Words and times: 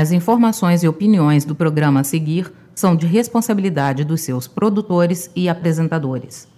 As 0.00 0.12
informações 0.12 0.82
e 0.82 0.88
opiniões 0.88 1.44
do 1.44 1.54
programa 1.54 2.00
a 2.00 2.04
seguir 2.04 2.50
são 2.74 2.96
de 2.96 3.06
responsabilidade 3.06 4.02
dos 4.02 4.22
seus 4.22 4.48
produtores 4.48 5.30
e 5.36 5.46
apresentadores. 5.46 6.48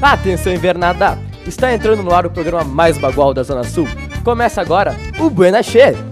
Atenção 0.00 0.52
invernada! 0.52 1.18
Está 1.44 1.74
entrando 1.74 2.04
no 2.04 2.14
ar 2.14 2.24
o 2.24 2.30
programa 2.30 2.62
mais 2.62 2.96
bagual 2.96 3.34
da 3.34 3.42
Zona 3.42 3.64
Sul. 3.64 3.88
Começa 4.22 4.60
agora 4.60 4.94
o 5.18 5.28
Buena 5.28 5.60
Che! 5.60 6.11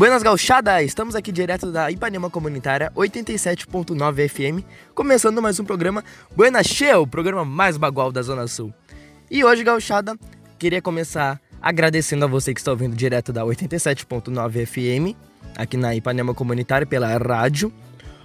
Buenas 0.00 0.22
gauchada! 0.22 0.82
Estamos 0.82 1.14
aqui 1.14 1.30
direto 1.30 1.70
da 1.70 1.90
Ipanema 1.90 2.30
Comunitária 2.30 2.90
87.9 2.96 4.28
FM, 4.30 4.64
começando 4.94 5.42
mais 5.42 5.60
um 5.60 5.64
programa 5.66 6.02
Buena 6.34 6.62
Che, 6.62 6.90
o 6.94 7.06
programa 7.06 7.44
mais 7.44 7.76
bagual 7.76 8.10
da 8.10 8.22
Zona 8.22 8.46
Sul. 8.46 8.72
E 9.30 9.44
hoje, 9.44 9.62
gauchada, 9.62 10.16
queria 10.58 10.80
começar 10.80 11.38
agradecendo 11.60 12.24
a 12.24 12.28
você 12.28 12.54
que 12.54 12.60
está 12.60 12.70
ouvindo 12.70 12.96
direto 12.96 13.30
da 13.30 13.42
87.9 13.42 14.64
FM, 14.66 15.14
aqui 15.54 15.76
na 15.76 15.94
Ipanema 15.94 16.32
Comunitária 16.32 16.86
pela 16.86 17.18
rádio, 17.18 17.70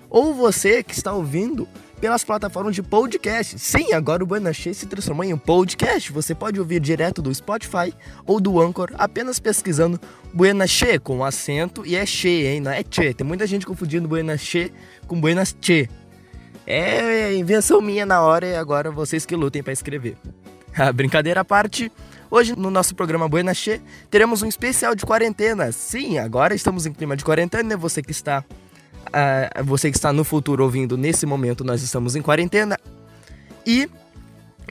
ou 0.09 0.34
você 0.34 0.81
que 0.81 0.93
está 0.93 1.12
ouvindo 1.12 1.67
pelas 2.05 2.23
plataformas 2.23 2.75
de 2.75 2.83
podcast. 2.83 3.57
Sim, 3.57 3.91
agora 3.91 4.23
o 4.23 4.27
Buena 4.27 4.53
Che 4.53 4.75
se 4.75 4.85
transformou 4.85 5.23
em 5.23 5.34
um 5.34 5.39
podcast. 5.39 6.12
Você 6.12 6.35
pode 6.35 6.59
ouvir 6.59 6.79
direto 6.79 7.20
do 7.20 7.34
Spotify 7.34 7.91
ou 8.27 8.39
do 8.39 8.62
Anchor, 8.62 8.91
apenas 8.93 9.39
pesquisando 9.39 9.99
Buena 10.31 10.67
Che 10.67 10.99
com 10.99 11.25
acento 11.25 11.84
e 11.84 11.95
é 11.95 12.05
Che, 12.05 12.29
hein? 12.29 12.62
Não 12.62 12.70
é 12.70 12.84
Che. 12.87 13.12
Tem 13.15 13.25
muita 13.25 13.47
gente 13.47 13.65
confundindo 13.65 14.07
Buena 14.07 14.37
Che 14.37 14.71
com 15.07 15.20
Buenas 15.20 15.57
Che. 15.59 15.89
É 16.67 17.34
invenção 17.34 17.81
minha 17.81 18.05
na 18.05 18.21
hora 18.21 18.45
e 18.45 18.55
agora 18.55 18.91
vocês 18.91 19.25
que 19.25 19.35
lutem 19.35 19.63
para 19.63 19.73
escrever. 19.73 20.15
A 20.77 20.91
brincadeira 20.93 21.41
à 21.41 21.43
parte, 21.43 21.91
hoje 22.29 22.55
no 22.55 22.69
nosso 22.69 22.93
programa 22.93 23.27
Buena 23.27 23.55
Che 23.55 23.81
teremos 24.12 24.43
um 24.43 24.47
especial 24.47 24.93
de 24.93 25.03
quarentena. 25.07 25.71
Sim, 25.71 26.19
agora 26.19 26.53
estamos 26.53 26.85
em 26.85 26.93
clima 26.93 27.17
de 27.17 27.25
quarentena, 27.25 27.75
você 27.75 28.03
que 28.03 28.12
está 28.12 28.45
você 29.63 29.90
que 29.90 29.98
está 29.98 30.12
no 30.12 30.24
futuro 30.24 30.63
ouvindo 30.63 30.98
nesse 30.98 31.26
momento, 31.26 31.63
nós 31.63 31.82
estamos 31.82 32.16
em 32.16 32.21
quarentena. 32.21 32.77
E 33.66 33.90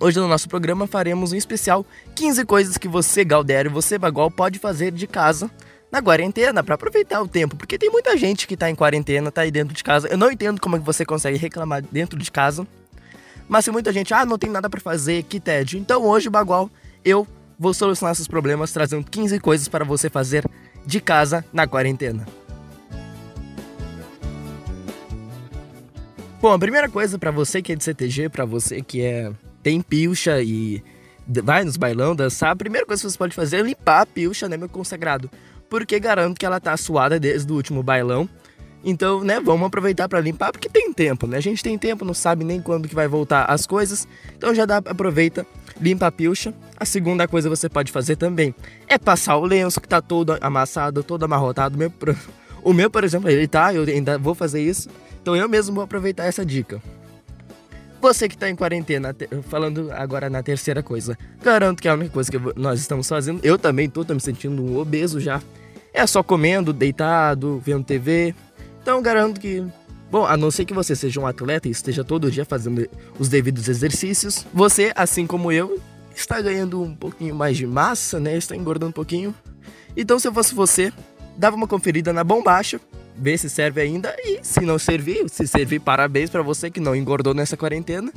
hoje 0.01 0.19
no 0.19 0.29
nosso 0.29 0.49
programa 0.49 0.87
faremos 0.87 1.33
um 1.33 1.37
especial 1.37 1.85
15 2.15 2.45
coisas 2.45 2.79
que 2.79 2.89
você, 2.89 3.25
Galdério, 3.25 3.71
você, 3.71 3.99
Bagual, 3.99 4.31
pode 4.31 4.59
fazer 4.59 4.93
de 4.93 5.07
casa 5.07 5.51
na 5.91 6.03
quarentena 6.03 6.63
para 6.63 6.75
aproveitar 6.75 7.23
o 7.23 7.29
tempo, 7.29 7.57
porque 7.57 7.79
tem 7.79 7.89
muita 7.89 8.17
gente 8.17 8.47
que 8.47 8.55
está 8.55 8.69
em 8.69 8.75
quarentena, 8.75 9.29
está 9.29 9.43
aí 9.43 9.51
dentro 9.51 9.75
de 9.75 9.85
casa. 9.85 10.09
Eu 10.09 10.19
não 10.19 10.31
entendo 10.31 10.61
como 10.61 10.77
é 10.77 10.79
que 10.79 10.85
você 10.85 11.05
consegue 11.05 11.39
reclamar 11.39 11.83
dentro 11.83 12.19
de 12.19 12.31
casa. 12.31 12.67
Mas 13.49 13.65
tem 13.65 13.73
muita 13.73 13.93
gente, 13.93 14.13
ah, 14.13 14.25
não 14.25 14.39
tem 14.39 14.51
nada 14.51 14.69
para 14.69 14.81
fazer, 14.81 15.23
que 15.25 15.39
tédio. 15.39 15.79
Então 15.79 16.03
hoje, 16.03 16.29
Bagual, 16.31 16.71
eu 17.05 17.27
vou 17.59 17.73
solucionar 17.73 18.13
esses 18.13 18.27
problemas 18.27 18.73
trazendo 18.73 19.05
15 19.09 19.39
coisas 19.39 19.69
para 19.69 19.85
você 19.85 20.11
fazer 20.11 20.45
de 20.85 21.01
casa 21.01 21.45
na 21.53 21.67
quarentena. 21.67 22.27
Bom, 26.45 26.53
a 26.53 26.59
primeira 26.59 26.91
coisa 26.91 27.19
para 27.19 27.31
você 27.31 27.63
que 27.63 27.73
é 27.73 27.75
de 27.75 27.83
CTG, 27.83 28.29
para 28.29 28.45
você 28.45 28.83
que 28.83 29.01
é 29.01 29.33
tem 29.63 29.81
pilcha 29.81 30.43
e 30.43 30.85
vai 31.43 31.65
nos 31.65 31.79
bailão 31.79 32.15
dançar, 32.15 32.51
a 32.51 32.55
primeira 32.55 32.87
coisa 32.87 33.03
que 33.03 33.11
você 33.11 33.17
pode 33.17 33.35
fazer 33.35 33.61
é 33.61 33.63
limpar 33.63 34.03
a 34.03 34.05
pilcha, 34.05 34.47
né, 34.47 34.55
meu 34.55 34.69
consagrado? 34.69 35.31
Porque 35.71 35.99
garanto 35.99 36.39
que 36.39 36.45
ela 36.45 36.61
tá 36.61 36.77
suada 36.77 37.19
desde 37.19 37.51
o 37.51 37.57
último 37.57 37.83
bailão. 37.83 38.29
Então, 38.85 39.25
né, 39.25 39.41
vamos 39.41 39.67
aproveitar 39.67 40.07
para 40.07 40.21
limpar 40.21 40.53
porque 40.53 40.69
tem 40.69 40.93
tempo, 40.93 41.27
né? 41.27 41.39
A 41.39 41.41
gente 41.41 41.63
tem 41.63 41.79
tempo, 41.79 42.05
não 42.05 42.13
sabe 42.13 42.45
nem 42.45 42.61
quando 42.61 42.89
que 42.89 42.95
vai 42.95 43.09
voltar 43.09 43.47
as 43.47 43.67
coisas. 43.67 44.07
Então 44.37 44.55
já 44.55 44.67
dá, 44.67 44.83
aproveita, 44.85 45.47
limpa 45.81 46.09
a 46.09 46.13
pilcha. 46.13 46.53
A 46.77 46.85
segunda 46.85 47.27
coisa 47.27 47.49
que 47.49 47.57
você 47.57 47.71
pode 47.71 47.91
fazer 47.91 48.17
também 48.17 48.55
é 48.87 48.99
passar 48.99 49.39
o 49.39 49.47
lenço 49.47 49.81
que 49.81 49.89
tá 49.89 50.03
todo 50.03 50.37
amassado, 50.43 51.03
todo 51.03 51.25
amarrotado. 51.25 51.79
Meu, 51.79 51.91
o 52.63 52.75
meu, 52.75 52.91
por 52.91 53.03
exemplo, 53.03 53.31
ele 53.31 53.49
tá, 53.49 53.73
eu 53.73 53.85
ainda 53.85 54.19
vou 54.19 54.35
fazer 54.35 54.61
isso. 54.61 54.91
Então 55.25 55.35
eu 55.35 55.49
mesmo 55.49 55.75
vou 55.75 55.83
aproveitar 55.83 56.27
essa 56.27 56.45
dica. 56.45 56.83
Você 57.99 58.29
que 58.29 58.35
está 58.35 58.51
em 58.51 58.55
quarentena, 58.55 59.17
falando 59.49 59.91
agora 59.91 60.29
na 60.29 60.43
terceira 60.43 60.83
coisa, 60.83 61.17
garanto 61.43 61.81
que 61.81 61.89
a 61.89 61.95
única 61.95 62.11
coisa 62.11 62.31
que 62.31 62.39
nós 62.55 62.79
estamos 62.79 63.09
fazendo, 63.09 63.41
eu 63.43 63.57
também 63.57 63.87
estou 63.87 64.05
me 64.11 64.21
sentindo 64.21 64.63
um 64.63 64.77
obeso 64.77 65.19
já, 65.19 65.41
é 65.95 66.07
só 66.07 66.23
comendo, 66.23 66.75
deitado, 66.75 67.59
vendo 67.65 67.83
TV. 67.83 68.35
Então 68.83 69.01
garanto 69.01 69.41
que, 69.41 69.65
bom, 70.11 70.27
a 70.27 70.37
não 70.37 70.51
ser 70.51 70.67
que 70.67 70.75
você 70.75 70.95
seja 70.95 71.19
um 71.19 71.27
atleta 71.27 71.69
e 71.69 71.71
esteja 71.71 72.05
todo 72.05 72.31
dia 72.31 72.45
fazendo 72.45 72.87
os 73.19 73.31
devidos 73.31 73.67
exercícios, 73.67 74.45
você, 74.53 74.93
assim 74.95 75.27
como 75.27 75.51
eu, 75.51 75.81
está 76.15 76.39
ganhando 76.39 76.83
um 76.83 76.95
pouquinho 76.95 77.35
mais 77.35 77.57
de 77.57 77.67
massa, 77.67 78.21
né? 78.21 78.37
Está 78.37 78.55
engordando 78.55 78.91
um 78.91 78.93
pouquinho. 78.93 79.35
Então 79.97 80.19
se 80.19 80.29
eu 80.29 80.35
fosse 80.35 80.55
você, 80.55 80.93
dava 81.35 81.57
uma 81.57 81.67
conferida 81.67 82.13
na 82.13 82.23
bombacha 82.23 82.79
ver 83.17 83.39
se 83.39 83.49
serve 83.49 83.81
ainda 83.81 84.15
e 84.25 84.41
se 84.43 84.61
não 84.61 84.79
servir, 84.79 85.29
se 85.29 85.47
servir, 85.47 85.81
parabéns 85.81 86.31
para 86.31 86.43
você 86.43 86.71
que 86.71 86.81
não 86.81 86.95
engordou 86.95 87.35
nessa 87.35 87.57
quarentena. 87.57 88.13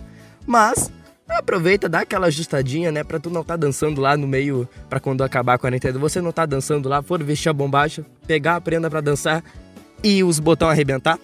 Mas 0.46 0.91
aproveita, 1.28 1.90
dá 1.90 2.02
aquela 2.02 2.28
ajustadinha, 2.28 2.91
né, 2.91 3.03
para 3.03 3.19
tu 3.19 3.30
não 3.30 3.44
tá 3.44 3.56
dançando 3.56 4.02
lá 4.02 4.16
no 4.16 4.28
meio 4.28 4.68
para 4.90 5.00
quando 5.00 5.24
acabar 5.24 5.56
a 5.56 5.57
quarentena. 5.57 6.00
Você 6.00 6.22
não 6.22 6.31
tá 6.31 6.46
dançando 6.46 6.88
lá, 6.88 7.02
for 7.02 7.22
vestir 7.24 7.50
a 7.50 7.53
bombacha, 7.53 8.06
pegar 8.25 8.56
a 8.56 8.62
prenda 8.62 8.90
para 8.90 9.02
dançar 9.02 9.44
e 10.03 10.24
os 10.24 10.40
botões 10.40 10.72
arrebentar 10.72 11.19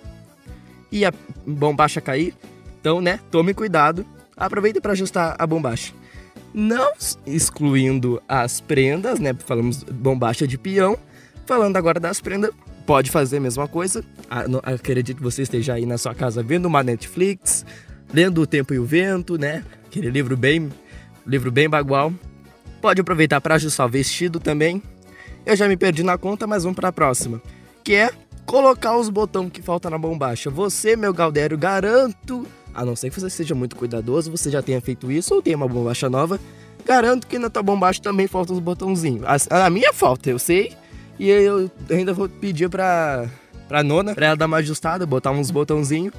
e 0.91 1.05
a 1.05 1.13
bombacha 1.45 1.99
cair. 1.99 2.35
Então, 2.79 3.01
né, 3.01 3.19
tome 3.31 3.53
cuidado. 3.53 4.05
Aproveita 4.35 4.81
para 4.81 4.91
ajustar 4.91 5.35
a 5.39 5.47
bombacha. 5.47 5.93
Não 6.53 6.91
excluindo 7.25 8.21
as 8.27 8.61
prendas, 8.61 9.19
né? 9.19 9.33
Falamos 9.45 9.83
bombacha 9.83 10.47
de 10.47 10.57
peão. 10.57 10.97
Falando 11.45 11.77
agora 11.77 11.99
das 11.99 12.21
prendas, 12.21 12.51
pode 12.85 13.11
fazer 13.11 13.37
a 13.37 13.39
mesma 13.41 13.67
coisa. 13.67 14.03
Acredito 14.63 15.17
que 15.17 15.23
você 15.23 15.43
esteja 15.43 15.73
aí 15.73 15.85
na 15.85 15.97
sua 15.97 16.13
casa 16.13 16.43
vendo 16.43 16.65
uma 16.65 16.83
Netflix, 16.83 17.65
lendo 18.13 18.41
O 18.41 18.47
Tempo 18.47 18.73
e 18.73 18.79
o 18.79 18.85
Vento, 18.85 19.37
né? 19.37 19.63
Aquele 19.85 20.09
livro 20.09 20.35
bem, 20.35 20.69
livro 21.25 21.51
bem 21.51 21.69
bagual. 21.69 22.13
Pode 22.81 23.01
aproveitar 23.01 23.39
para 23.39 23.55
ajustar 23.55 23.85
o 23.85 23.89
vestido 23.89 24.39
também. 24.39 24.81
Eu 25.45 25.55
já 25.55 25.67
me 25.67 25.77
perdi 25.77 26.03
na 26.03 26.17
conta, 26.17 26.47
mas 26.47 26.63
vamos 26.63 26.75
para 26.75 26.89
a 26.89 26.91
próxima, 26.91 27.41
que 27.83 27.93
é 27.93 28.11
colocar 28.45 28.97
os 28.97 29.09
botões 29.09 29.51
que 29.51 29.61
faltam 29.61 29.91
na 29.91 29.97
bombacha. 29.97 30.49
Você, 30.49 30.95
meu 30.95 31.13
Galdério, 31.13 31.57
garanto, 31.57 32.45
a 32.73 32.85
não 32.85 32.95
ser 32.95 33.09
que 33.09 33.19
você 33.19 33.29
seja 33.29 33.53
muito 33.55 33.75
cuidadoso, 33.75 34.31
você 34.31 34.49
já 34.49 34.61
tenha 34.61 34.81
feito 34.81 35.11
isso 35.11 35.35
ou 35.35 35.41
tenha 35.41 35.57
uma 35.57 35.67
bombacha 35.67 36.09
nova, 36.09 36.39
garanto 36.85 37.27
que 37.27 37.37
na 37.37 37.49
tua 37.49 37.63
bombacha 37.63 38.01
também 38.01 38.27
faltam 38.27 38.55
os 38.55 38.61
botãozinhos. 38.61 39.23
A, 39.49 39.65
a 39.65 39.69
minha 39.69 39.93
falta, 39.93 40.29
eu 40.29 40.39
sei, 40.39 40.73
e 41.19 41.29
eu 41.29 41.69
ainda 41.89 42.13
vou 42.13 42.27
pedir 42.27 42.69
pra, 42.69 43.27
pra 43.67 43.83
nona, 43.83 44.15
pra 44.15 44.27
ela 44.27 44.35
dar 44.35 44.45
uma 44.45 44.57
ajustada, 44.57 45.05
botar 45.05 45.31
uns 45.31 45.51
botãozinhos. 45.51 46.13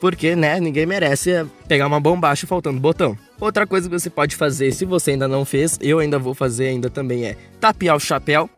Porque, 0.00 0.36
né, 0.36 0.60
ninguém 0.60 0.84
merece 0.84 1.46
pegar 1.66 1.86
uma 1.86 1.98
bombacha 1.98 2.46
faltando 2.46 2.78
botão. 2.78 3.16
Outra 3.40 3.66
coisa 3.66 3.88
que 3.88 3.98
você 3.98 4.10
pode 4.10 4.36
fazer, 4.36 4.72
se 4.72 4.84
você 4.84 5.12
ainda 5.12 5.26
não 5.26 5.44
fez, 5.44 5.78
eu 5.80 5.98
ainda 5.98 6.18
vou 6.18 6.34
fazer 6.34 6.68
ainda 6.68 6.90
também, 6.90 7.24
é 7.24 7.36
tapear 7.58 7.96
o 7.96 8.00
chapéu. 8.00 8.48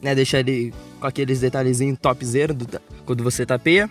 Né, 0.00 0.14
deixar 0.14 0.38
ele 0.38 0.72
com 1.00 1.06
aqueles 1.08 1.40
detalhezinhos 1.40 1.98
topzera 2.00 2.54
do, 2.54 2.64
quando 3.04 3.24
você 3.24 3.44
tapeia. 3.44 3.90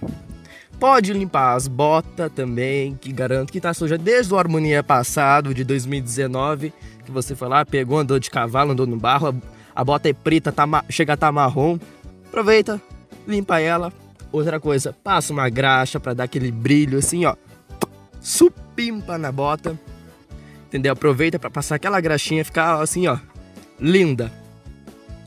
Pode 0.80 1.12
limpar 1.12 1.56
as 1.56 1.68
botas 1.68 2.32
também, 2.32 2.96
que 2.96 3.12
garanto 3.12 3.52
que 3.52 3.60
tá 3.60 3.74
suja 3.74 3.98
desde 3.98 4.34
o 4.34 4.38
Harmonia 4.38 4.84
passado, 4.84 5.54
de 5.54 5.64
2019, 5.64 6.72
que 7.04 7.12
você 7.12 7.36
foi 7.36 7.50
lá, 7.50 7.66
pegou, 7.66 7.98
andou 7.98 8.20
de 8.20 8.30
cavalo, 8.30 8.72
andou 8.72 8.86
no 8.86 8.96
barro, 8.96 9.36
a 9.78 9.84
bota 9.84 10.10
é 10.10 10.14
preta, 10.14 10.52
tá 10.52 10.66
chega 10.90 11.14
a 11.14 11.18
tá 11.18 11.32
marrom. 11.32 11.78
Aproveita, 12.26 12.82
limpa 13.28 13.60
ela. 13.60 13.94
Outra 14.32 14.60
coisa, 14.60 14.92
passa 15.04 15.32
uma 15.32 15.48
graxa 15.50 16.00
para 16.00 16.16
dar 16.16 16.24
aquele 16.24 16.52
brilho 16.52 16.98
assim, 16.98 17.26
ó. 17.26 17.36
Supimpa 18.20 19.20
na 19.20 19.32
bota. 19.32 19.78
Entendeu? 20.66 20.94
Aproveita 20.94 21.38
para 21.38 21.52
passar 21.52 21.76
aquela 21.76 22.02
graxinha 22.02 22.44
ficar 22.44 22.82
assim, 22.82 23.06
ó, 23.06 23.20
linda. 23.80 24.34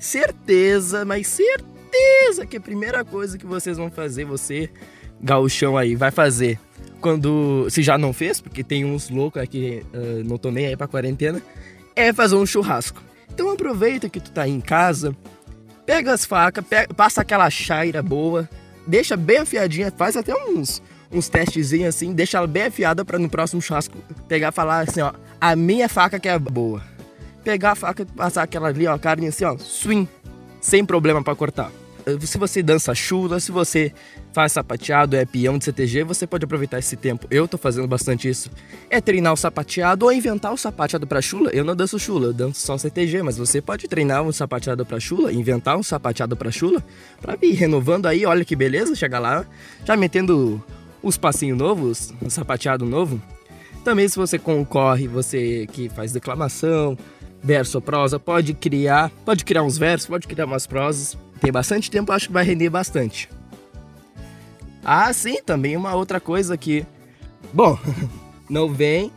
Certeza, 0.01 1.05
mas 1.05 1.29
certeza 1.29 2.45
que 2.45 2.57
a 2.57 2.61
primeira 2.61 3.05
coisa 3.05 3.39
que 3.39 3.47
vocês 3.47 3.77
vão 3.79 3.89
fazer, 3.89 4.25
você, 4.25 4.69
gauchão 5.23 5.79
aí, 5.79 5.95
vai 5.95 6.11
fazer 6.11 6.59
quando. 7.01 7.69
Se 7.71 7.85
já 7.85 7.97
não 7.97 8.13
fez, 8.13 8.41
porque 8.41 8.65
tem 8.65 8.85
uns 8.85 9.11
loucos 9.11 9.41
aqui, 9.41 9.87
uh, 9.95 10.25
não 10.25 10.37
tô 10.37 10.51
nem 10.51 10.67
aí 10.67 10.77
pra 10.77 10.89
quarentena, 10.89 11.41
é 11.95 12.13
fazer 12.13 12.35
um 12.35 12.45
churrasco. 12.45 13.10
Então 13.33 13.51
aproveita 13.51 14.09
que 14.09 14.21
tu 14.21 14.31
tá 14.31 14.43
aí 14.43 14.51
em 14.51 14.61
casa, 14.61 15.17
pega 15.87 16.13
as 16.13 16.25
facas, 16.25 16.65
pega, 16.65 16.93
passa 16.95 17.23
aquela 17.23 17.49
chaira 17.51 18.03
boa, 18.03 18.49
deixa 18.87 19.17
bem 19.17 19.39
afiadinha, 19.39 19.93
faz 19.97 20.17
até 20.17 20.35
uns, 20.35 20.83
uns 21.11 21.29
testezinhos 21.29 21.95
assim, 21.95 22.13
deixa 22.13 22.39
ela 22.39 22.47
bem 22.47 22.65
afiada 22.65 23.05
para 23.05 23.19
no 23.19 23.29
próximo 23.29 23.63
churrasco 23.63 23.97
pegar 24.29 24.49
e 24.49 24.53
falar 24.53 24.81
assim, 24.81 25.01
ó, 25.01 25.13
a 25.41 25.57
minha 25.57 25.89
faca 25.89 26.19
que 26.21 26.29
é 26.29 26.39
boa. 26.39 26.83
Pegar 27.43 27.73
a 27.73 27.75
faca 27.75 28.03
e 28.03 28.05
passar 28.05 28.43
aquela 28.43 28.69
ali, 28.69 28.87
ó, 28.87 28.99
carne 28.99 29.29
assim, 29.29 29.45
ó, 29.45 29.57
swing, 29.57 30.09
sem 30.61 30.85
problema 30.85 31.23
para 31.23 31.35
cortar. 31.35 31.73
Se 32.21 32.39
você 32.39 32.63
dança 32.63 32.95
chula, 32.95 33.41
se 33.41 33.53
você 33.53 33.93
faz 34.33 34.53
sapateado, 34.53 35.17
é 35.17 35.25
peão 35.25 35.59
de 35.59 35.65
CTG, 35.65 36.05
você 36.05 36.27
pode 36.27 36.45
aproveitar 36.45 36.79
esse 36.79 36.97
tempo. 36.97 37.27
Eu 37.31 37.49
tô 37.49 37.59
fazendo 37.59 37.87
bastante 37.87 38.29
isso. 38.29 38.51
É 38.89 39.01
treinar 39.01 39.33
o 39.33 39.37
sapateado 39.37 40.07
ou 40.07 40.13
inventar 40.13 40.53
o 40.53 40.57
sapateado 40.57 41.07
para 41.07 41.21
chula. 41.21 41.51
Eu 41.51 41.65
não 41.65 41.75
danço 41.75 41.99
chula, 41.99 42.27
eu 42.27 42.33
danço 42.33 42.61
só 42.61 42.79
CTG, 42.79 43.23
mas 43.23 43.37
você 43.37 43.61
pode 43.61 43.89
treinar 43.89 44.23
um 44.23 44.33
sapateado 44.33 44.85
para 44.85 45.01
chula, 45.01 45.33
inventar 45.33 45.77
um 45.77 45.83
sapateado 45.83 46.37
para 46.37 46.51
chula, 46.51 46.83
para 47.21 47.37
ir 47.43 47.53
renovando 47.53 48.07
aí, 48.07 48.25
olha 48.25 48.45
que 48.45 48.57
beleza, 48.57 48.95
chegar 48.95 49.19
lá, 49.19 49.45
já 49.85 49.97
metendo 49.97 50.63
os 51.03 51.17
passinhos 51.17 51.57
novos, 51.57 52.13
um 52.23 52.31
sapateado 52.31 52.85
novo. 52.85 53.21
Também 53.85 54.09
se 54.09 54.17
você 54.17 54.39
concorre, 54.39 55.09
você 55.09 55.67
que 55.73 55.89
faz 55.89 56.13
declamação, 56.13 56.97
verso 57.43 57.79
ou 57.79 57.83
prosa, 57.83 58.19
pode 58.19 58.55
criar, 58.55 59.11
pode 59.25 59.45
criar 59.45 59.63
uns 59.63 59.79
versos, 59.79 60.09
pode 60.09 60.27
criar 60.27 60.47
umas 60.47 60.67
prosas. 60.67 61.17
Tem 61.41 61.51
bastante 61.51 61.91
tempo, 61.91 62.13
acho 62.13 62.27
que 62.27 62.33
vai 62.33 62.45
render 62.45 62.69
bastante. 62.69 63.29
Ah, 64.85 65.13
sim, 65.13 65.43
também 65.43 65.77
uma 65.77 65.95
outra 65.95 66.21
coisa 66.21 66.57
que. 66.57 66.87
Bom, 67.53 67.79
não 68.49 68.73
vem. 68.73 69.11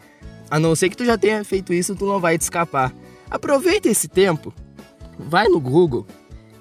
A 0.49 0.59
não 0.59 0.75
ser 0.75 0.89
que 0.89 0.97
tu 0.97 1.05
já 1.05 1.17
tenha 1.17 1.43
feito 1.43 1.73
isso, 1.73 1.95
tu 1.95 2.05
não 2.05 2.19
vai 2.19 2.37
te 2.37 2.41
escapar. 2.41 2.93
Aproveita 3.29 3.89
esse 3.89 4.07
tempo, 4.07 4.53
vai 5.17 5.47
no 5.47 5.59
Google, 5.59 6.05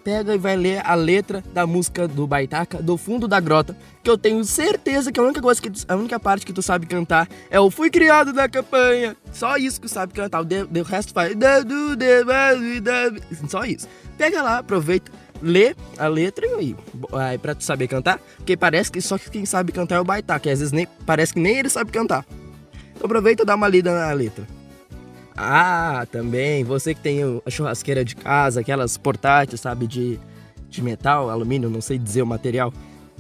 pega 0.03 0.35
e 0.35 0.39
vai 0.39 0.57
ler 0.57 0.83
a 0.85 0.95
letra 0.95 1.43
da 1.53 1.67
música 1.67 2.09
do 2.09 2.27
Baitaca, 2.27 2.83
do 2.83 2.97
fundo 2.97 3.29
da 3.29 3.41
grota, 3.41 3.77
que 4.03 4.11
eu 4.11 4.19
tenho 4.19 4.45
certeza 4.45 5.13
que 5.13 5.21
a 5.21 5.23
única 5.23 5.41
coisa 5.41 5.61
que 5.61 5.71
tu, 5.71 5.85
a 5.89 5.95
única 5.95 6.19
parte 6.19 6.45
que 6.45 6.53
tu 6.53 6.63
sabe 6.63 6.87
cantar 6.87 7.29
é 7.51 7.61
o 7.61 7.71
fui 7.71 7.91
criado 7.91 8.33
na 8.33 8.49
campanha. 8.49 9.17
Só 9.33 9.57
isso 9.57 9.81
que 9.81 9.87
tu 9.87 9.93
sabe 9.93 10.13
cantar, 10.13 10.41
o, 10.41 10.45
de, 10.45 10.63
o 10.63 10.83
resto 10.83 11.13
faz 11.13 11.33
só 13.49 13.65
isso. 13.65 13.89
Pega 14.19 14.43
lá, 14.43 14.59
aproveita, 14.59 15.11
lê 15.41 15.75
a 15.99 16.07
letra 16.07 16.47
e 16.61 16.77
aí 17.13 17.39
para 17.39 17.55
tu 17.55 17.65
saber 17.65 17.89
cantar, 17.89 18.21
porque 18.37 18.57
parece 18.57 18.91
que 18.91 19.01
só 19.01 19.19
quem 19.19 19.45
sabe 19.47 19.73
cantar 19.73 19.97
é 19.97 20.01
o 20.01 20.05
Baitá, 20.05 20.39
que 20.39 20.51
às 20.51 20.59
vezes 20.59 20.73
nem 20.73 20.87
parece 21.07 21.35
que 21.35 21.41
nem 21.41 21.59
ele 21.59 21.69
sabe 21.69 21.91
cantar. 21.91 22.27
Então 22.95 23.07
aproveita 23.07 23.43
e 23.43 23.47
dá 23.47 23.55
uma 23.55 23.69
lida 23.69 23.93
na 23.93 24.13
letra. 24.13 24.47
Ah, 25.37 26.07
também, 26.11 26.63
você 26.65 26.95
que 26.95 27.01
tem 27.01 27.21
a 27.45 27.51
churrasqueira 27.51 28.05
de 28.05 28.15
casa, 28.15 28.61
aquelas 28.61 28.97
portáteis, 28.97 29.61
sabe, 29.61 29.87
de, 29.87 30.19
de 30.69 30.83
metal, 30.83 31.31
alumínio, 31.31 31.71
não 31.71 31.81
sei 31.81 31.99
dizer 31.99 32.23
o 32.23 32.27
material. 32.27 32.73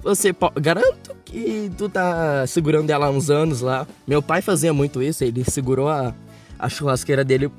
Você 0.03 0.35
garanto 0.61 1.14
que 1.25 1.70
tu 1.79 1.88
tá 1.88 2.47
segurando 2.47 2.91
ela 2.91 3.06
há 3.06 3.11
uns 3.11 3.31
anos 3.31 3.61
lá. 3.61 3.87
Meu 4.06 4.20
pai 4.20 4.43
fazia 4.43 4.73
muito 4.73 5.03
isso, 5.03 5.25
ele 5.25 5.44
segurou 5.44 5.88
a, 5.88 6.12
a 6.59 6.69
churrasqueira 6.69 7.25
dele, 7.25 7.50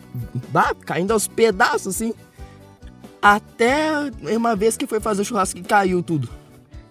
bah, 0.50 0.76
caindo 0.86 1.12
aos 1.12 1.28
pedaços 1.28 1.96
assim. 1.96 2.14
Até 3.22 4.12
uma 4.36 4.56
vez 4.56 4.76
que 4.76 4.86
foi 4.86 5.00
fazer 5.00 5.22
o 5.22 5.26
churrasco 5.26 5.60
e 5.60 5.64
caiu 5.64 6.04
tudo. 6.04 6.28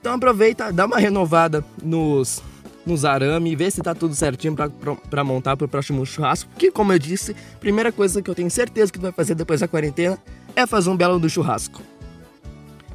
Então 0.01 0.15
aproveita, 0.15 0.73
dá 0.73 0.87
uma 0.87 0.99
renovada 0.99 1.65
nos, 1.83 2.43
nos 2.85 3.05
arame, 3.05 3.55
vê 3.55 3.71
se 3.71 3.81
tá 3.81 3.95
tudo 3.95 4.15
certinho 4.15 4.55
para 4.55 5.25
montar 5.25 5.57
pro 5.57 5.69
próximo 5.69 6.05
churrasco. 6.05 6.51
Porque, 6.51 6.71
como 6.71 6.93
eu 6.93 6.99
disse, 6.99 7.35
primeira 7.61 7.93
coisa 7.93 8.21
que 8.21 8.29
eu 8.29 8.35
tenho 8.35 8.51
certeza 8.51 8.93
que 8.93 8.99
tu 8.99 9.03
vai 9.03 9.13
fazer 9.13 9.35
depois 9.35 9.61
da 9.61 9.69
quarentena 9.69 10.19
é 10.55 10.67
fazer 10.67 10.91
um 10.91 10.97
belo 10.97 11.19
do 11.19 11.29
churrasco. 11.31 11.81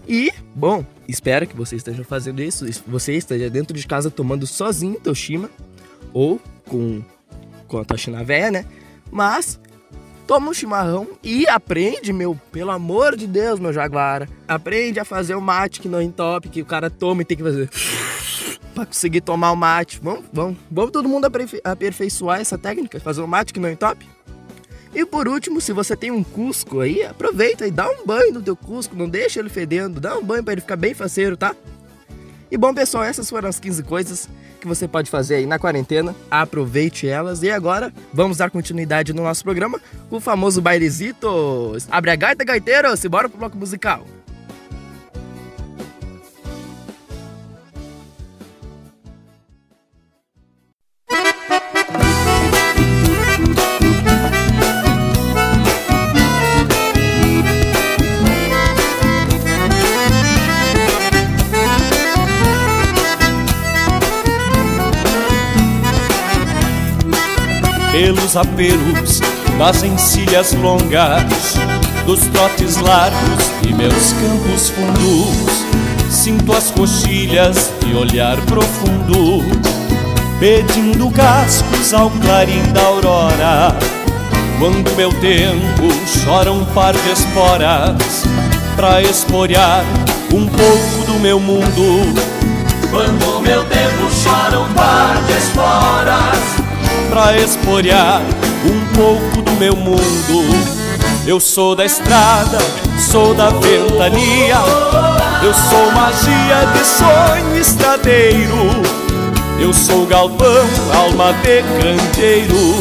E, 0.08 0.32
bom, 0.56 0.86
espero 1.08 1.46
que 1.46 1.56
você 1.56 1.76
esteja 1.76 2.04
fazendo 2.04 2.42
isso. 2.42 2.66
Você 2.88 3.14
esteja 3.14 3.50
dentro 3.50 3.76
de 3.76 3.86
casa 3.86 4.10
tomando 4.10 4.48
sozinho 4.48 5.00
teu 5.00 5.14
shima 5.14 5.50
ou 6.14 6.40
com, 6.68 7.02
com 7.68 7.80
a 7.80 7.86
tua 7.86 7.98
china 7.98 8.24
véia, 8.24 8.50
né? 8.50 8.66
Mas 9.12 9.60
toma 10.26 10.50
um 10.50 10.54
chimarrão 10.54 11.08
e 11.24 11.48
aprende, 11.48 12.12
meu, 12.14 12.40
pelo 12.52 12.72
amor 12.72 13.16
de 13.18 13.28
Deus, 13.28 13.60
meu 13.60 13.74
jaguara. 13.74 14.30
Aprende 14.48 15.00
a 15.00 15.06
fazer 15.06 15.36
o 15.36 15.42
mate 15.42 15.82
que 15.82 15.90
não 15.90 16.02
entope, 16.02 16.50
que 16.50 16.62
o 16.62 16.66
cara 16.66 16.90
toma 16.90 17.22
e 17.22 17.26
tem 17.26 17.38
que 17.38 17.44
fazer 17.44 17.70
para 18.78 18.86
conseguir 18.86 19.22
tomar 19.22 19.52
o 19.52 19.56
mate. 19.56 20.00
Vamos, 20.02 20.26
vamos, 20.32 20.58
vamos 20.70 20.92
todo 20.92 21.10
mundo 21.10 21.28
aperfeiçoar 21.64 22.40
essa 22.40 22.58
técnica, 22.58 23.00
fazer 23.00 23.22
o 23.22 23.28
mate 23.28 23.52
que 23.52 23.60
não 23.60 23.70
entope. 23.70 24.08
E 24.94 25.04
por 25.06 25.28
último, 25.28 25.60
se 25.60 25.74
você 25.74 25.96
tem 25.96 26.12
um 26.12 26.24
cusco 26.24 26.80
aí, 26.80 27.04
aproveita 27.04 27.68
e 27.68 27.72
dá 27.72 27.90
um 27.90 28.06
banho 28.06 28.34
no 28.34 28.42
teu 28.42 28.56
cusco, 28.56 28.96
não 28.96 29.10
deixa 29.10 29.40
ele 29.40 29.50
fedendo, 29.50 30.00
dá 30.00 30.18
um 30.18 30.24
banho 30.24 30.44
para 30.44 30.54
ele 30.54 30.62
ficar 30.62 30.76
bem 30.76 30.94
faceiro, 30.94 31.36
tá? 31.36 31.56
E 32.50 32.58
bom, 32.58 32.74
pessoal, 32.74 33.04
essas 33.04 33.30
foram 33.30 33.50
as 33.50 33.60
15 33.60 33.84
coisas 33.84 34.30
que 34.62 34.68
você 34.68 34.88
pode 34.88 35.10
fazer 35.10 35.36
aí 35.36 35.46
na 35.46 35.60
quarentena. 35.60 36.16
Aproveite 36.32 37.08
elas. 37.08 37.44
E 37.44 37.52
agora, 37.52 37.92
vamos 38.14 38.38
dar 38.38 38.50
continuidade 38.50 39.12
no 39.12 39.24
nosso 39.24 39.44
programa 39.44 39.82
com 40.10 40.18
o 40.18 40.22
famoso 40.22 40.62
bailezito. 40.62 41.76
Abre 41.92 42.12
a 42.12 42.16
gaita, 42.16 42.46
gaiteiro, 42.46 42.96
se 42.96 43.10
bora 43.10 43.28
pro 43.28 43.38
bloco 43.38 43.58
musical. 43.58 44.06
Pelos 68.28 68.36
apelos 68.36 69.22
das 69.58 69.84
encilhas 69.84 70.54
longas, 70.54 71.56
dos 72.06 72.20
trotes 72.28 72.76
largos 72.78 73.46
e 73.64 73.74
meus 73.74 74.14
campos 74.14 74.70
fundos. 74.70 75.66
Sinto 76.10 76.54
as 76.54 76.72
coxilhas 76.72 77.72
e 77.86 77.94
olhar 77.94 78.38
profundo, 78.42 79.44
pedindo 80.40 81.10
cascos 81.12 81.94
ao 81.94 82.10
clarim 82.10 82.64
da 82.74 82.82
aurora. 82.82 83.76
Quando 84.60 84.96
meu 84.98 85.14
tempo 85.14 85.88
chora 86.26 86.52
um 86.52 86.66
par 86.66 86.94
de 86.94 87.12
esporas, 87.12 88.26
pra 88.76 89.02
esporear 89.02 89.86
um 90.34 90.48
pouco 90.48 91.12
do 91.12 91.20
meu 91.20 91.40
mundo. 91.40 92.14
Quando 92.90 93.42
meu 93.42 93.64
tempo 93.66 94.10
chora 94.24 94.60
um 94.60 94.74
par 94.74 95.16
de 95.24 95.34
esporas 95.34 96.67
pra 97.10 97.38
esporear 97.38 98.22
um 98.66 98.96
pouco 98.96 99.42
do 99.42 99.52
meu 99.54 99.76
mundo. 99.76 100.78
Eu 101.26 101.40
sou 101.40 101.76
da 101.76 101.86
estrada, 101.86 102.58
sou 102.98 103.34
da 103.34 103.50
ventania, 103.50 104.58
eu 105.44 105.54
sou 105.54 105.92
magia 105.92 106.66
de 106.74 106.86
sonho 106.86 107.58
estradeiro. 107.58 109.08
Eu 109.60 109.74
sou 109.74 110.06
galpão, 110.06 110.66
alma 110.94 111.34
de 111.42 111.64
canteiro, 111.82 112.76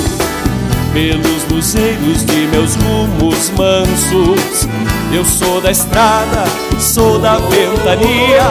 pelos 0.92 1.44
luzeiros 1.50 2.24
de 2.24 2.46
meus 2.48 2.74
rumos 2.76 3.50
mansos. 3.50 4.68
Eu 5.12 5.24
sou 5.24 5.60
da 5.60 5.70
estrada, 5.70 6.44
sou 6.78 7.18
da 7.18 7.36
ventania, 7.36 8.42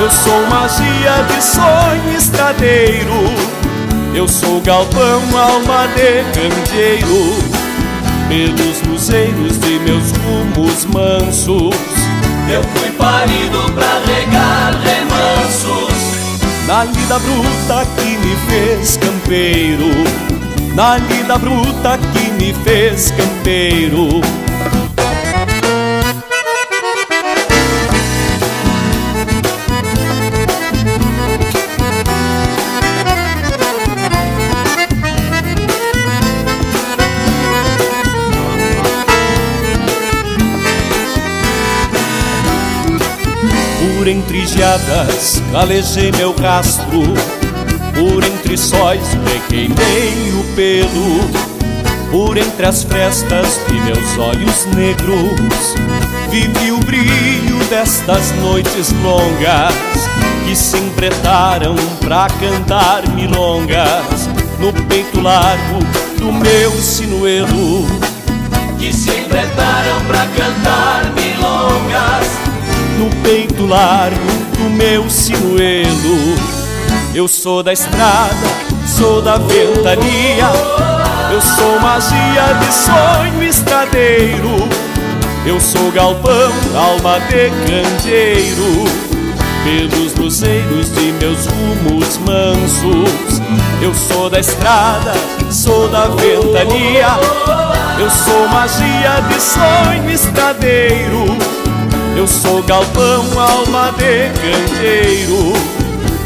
eu 0.00 0.10
sou 0.10 0.46
magia 0.46 1.24
de 1.28 1.42
sonho 1.42 2.16
estradeiro. 2.16 3.61
Eu 4.14 4.28
sou 4.28 4.60
galpão, 4.60 5.22
alma 5.36 5.88
de 5.88 6.22
candeeiro 6.34 7.32
Pelos 8.28 8.82
luzeiros 8.82 9.58
de 9.58 9.78
meus 9.80 10.10
rumos 10.12 10.84
mansos. 10.86 11.74
Eu 12.50 12.62
fui 12.74 12.90
parido 12.92 13.72
pra 13.72 14.00
regar 14.04 14.74
remansos. 14.82 15.92
Na 16.66 16.84
lida 16.84 17.18
bruta 17.18 17.86
que 17.96 18.16
me 18.18 18.36
fez 18.48 18.96
campeiro 18.96 19.90
Na 20.74 20.96
lida 20.96 21.36
bruta 21.36 21.98
que 21.98 22.30
me 22.32 22.54
fez 22.62 23.10
campeiro 23.10 24.20
Geadas 44.46 45.42
calejei 45.52 46.10
meu 46.12 46.34
rastro. 46.34 47.02
Por 47.94 48.24
entre 48.24 48.56
sóis 48.56 49.14
me 49.14 49.40
queimei 49.48 50.32
o 50.32 50.44
pelo. 50.56 51.52
Por 52.10 52.36
entre 52.36 52.66
as 52.66 52.82
frestas 52.82 53.60
de 53.68 53.74
meus 53.80 54.18
olhos 54.18 54.66
negros. 54.74 55.74
Vivi 56.30 56.72
o 56.72 56.78
brilho 56.78 57.58
destas 57.70 58.32
noites 58.42 58.92
longas 59.02 59.74
que 60.44 60.56
se 60.56 60.76
empretaram 60.76 61.76
pra 62.00 62.26
cantar 62.40 63.08
milongas 63.10 64.28
no 64.58 64.72
peito 64.86 65.20
largo 65.20 65.78
do 66.18 66.32
meu 66.32 66.70
sinuelo. 66.72 67.86
Que 68.78 68.92
se 68.92 69.10
empretaram 69.10 70.00
pra 70.06 70.26
cantar 70.36 71.12
milongas 71.14 72.41
no 73.02 73.10
peito 73.22 73.66
largo 73.66 74.16
do 74.56 74.70
meu 74.70 75.10
sinuelo. 75.10 76.36
Eu 77.12 77.26
sou 77.26 77.60
da 77.60 77.72
estrada, 77.72 78.46
sou 78.86 79.20
da 79.20 79.38
ventania, 79.38 80.48
eu 81.32 81.40
sou 81.40 81.80
magia 81.80 82.54
de 82.60 82.72
sonho 82.72 83.42
estradeiro. 83.42 84.68
Eu 85.44 85.60
sou 85.60 85.90
galpão, 85.90 86.52
alma 86.76 87.18
de 87.22 87.50
candeeiro. 87.66 88.84
Pelos 89.64 90.14
luzeiros 90.14 90.92
de 90.92 91.12
meus 91.12 91.46
rumos 91.46 92.18
mansos. 92.18 93.42
Eu 93.80 93.92
sou 93.94 94.30
da 94.30 94.38
estrada, 94.38 95.12
sou 95.50 95.88
da 95.88 96.06
ventania. 96.06 97.08
Eu 97.98 98.10
sou 98.10 98.48
magia 98.48 99.20
de 99.28 99.40
sonho 99.40 100.10
estradeiro 100.10 101.51
Eu 102.16 102.26
sou 102.26 102.62
galpão, 102.62 103.24
alma 103.38 103.92
de 103.92 104.30
candeeiro 104.40 105.52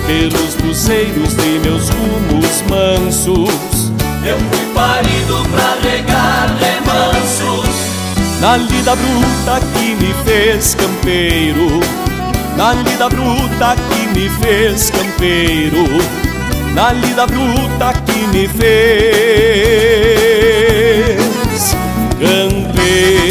Pelos 0.07 0.57
luzeiros 0.63 1.35
de 1.37 1.59
meus 1.61 1.89
rumos 1.91 2.63
mansos. 2.69 3.93
Eu 4.25 4.39
fui 4.39 4.67
parido 4.75 5.47
pra 5.51 5.77
regar 5.89 6.57
remansos. 6.59 7.97
Na 8.41 8.57
lida 8.57 8.95
bruta 8.95 9.61
que 9.73 9.95
me 9.95 10.13
fez 10.25 10.75
campeiro 10.75 11.81
Na 12.57 12.75
lida 12.75 13.09
bruta 13.09 13.75
que 13.89 14.07
me 14.19 14.29
fez 14.29 14.91
campeiro 14.91 15.85
Na 16.75 16.93
lida 16.93 17.27
bruta 17.27 17.95
que 18.05 18.27
me 18.27 18.47
fez 18.47 18.67
campeiro 22.21 23.26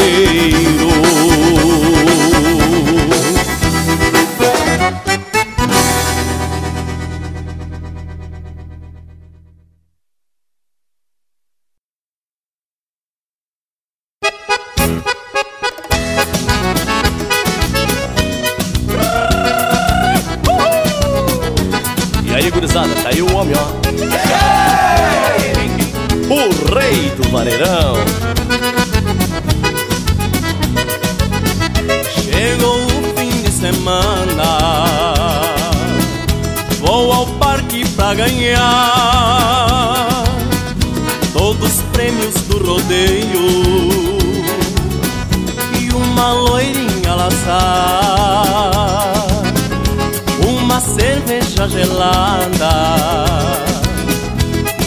Uma 50.46 50.80
cerveja 50.80 51.68
gelada 51.68 52.70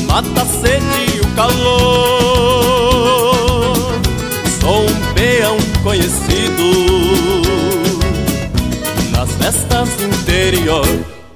Mata 0.07 0.41
a 0.41 0.45
sede 0.45 1.15
e 1.15 1.19
o 1.21 1.27
calor. 1.35 2.43
Sou 4.59 4.81
um 4.81 5.13
peão 5.13 5.57
conhecido 5.83 6.63
Nas 9.11 9.29
festas 9.31 9.89
do 9.89 10.03
interior. 10.05 10.87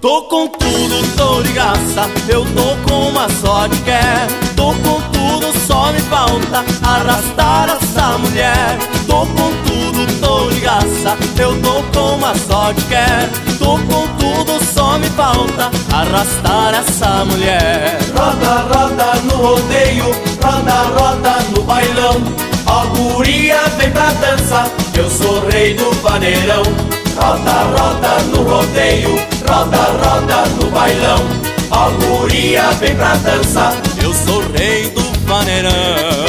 Tô 0.01 0.23
com 0.23 0.47
tudo, 0.47 1.15
tô 1.15 1.39
ligaça 1.41 2.09
Eu 2.27 2.43
tô 2.45 2.75
com 2.89 3.09
uma 3.09 3.29
só 3.29 3.67
de 3.67 3.79
quer. 3.81 4.27
Tô 4.55 4.73
com 4.73 4.99
tudo, 5.11 5.53
só 5.65 5.91
me 5.93 5.99
falta 6.01 6.65
Arrastar 6.83 7.77
essa 7.81 8.17
mulher. 8.17 8.77
Tô 9.07 9.25
com 9.27 9.51
tudo 9.65 9.72
arrastar 15.93 16.73
essa 16.75 17.25
mulher. 17.25 17.97
Roda, 18.15 18.65
roda 18.73 19.13
no 19.23 19.35
rodeio, 19.35 20.05
roda, 20.43 20.73
roda 20.97 21.35
no 21.51 21.63
bailão. 21.63 22.21
Ó 22.65 22.85
guria, 22.87 23.61
vem 23.77 23.91
pra 23.91 24.11
dança, 24.13 24.71
eu 24.95 25.09
sou 25.09 25.47
rei 25.49 25.73
do 25.73 25.91
vaneirão. 26.01 26.63
Roda, 27.15 27.63
roda 27.75 28.23
no 28.31 28.43
rodeio, 28.43 29.15
roda, 29.47 29.77
roda 29.77 30.45
no 30.59 30.71
bailão. 30.71 31.19
Ó 31.71 31.89
guria, 31.89 32.71
vem 32.79 32.95
pra 32.95 33.15
dança, 33.15 33.73
eu 34.01 34.13
sou 34.13 34.43
rei 34.53 34.89
do 34.89 35.01
vaneirão. 35.25 36.22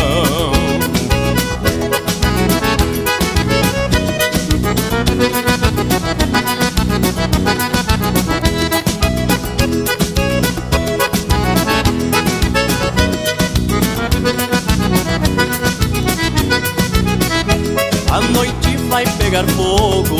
Pegar 19.34 19.44
fogo 19.48 20.16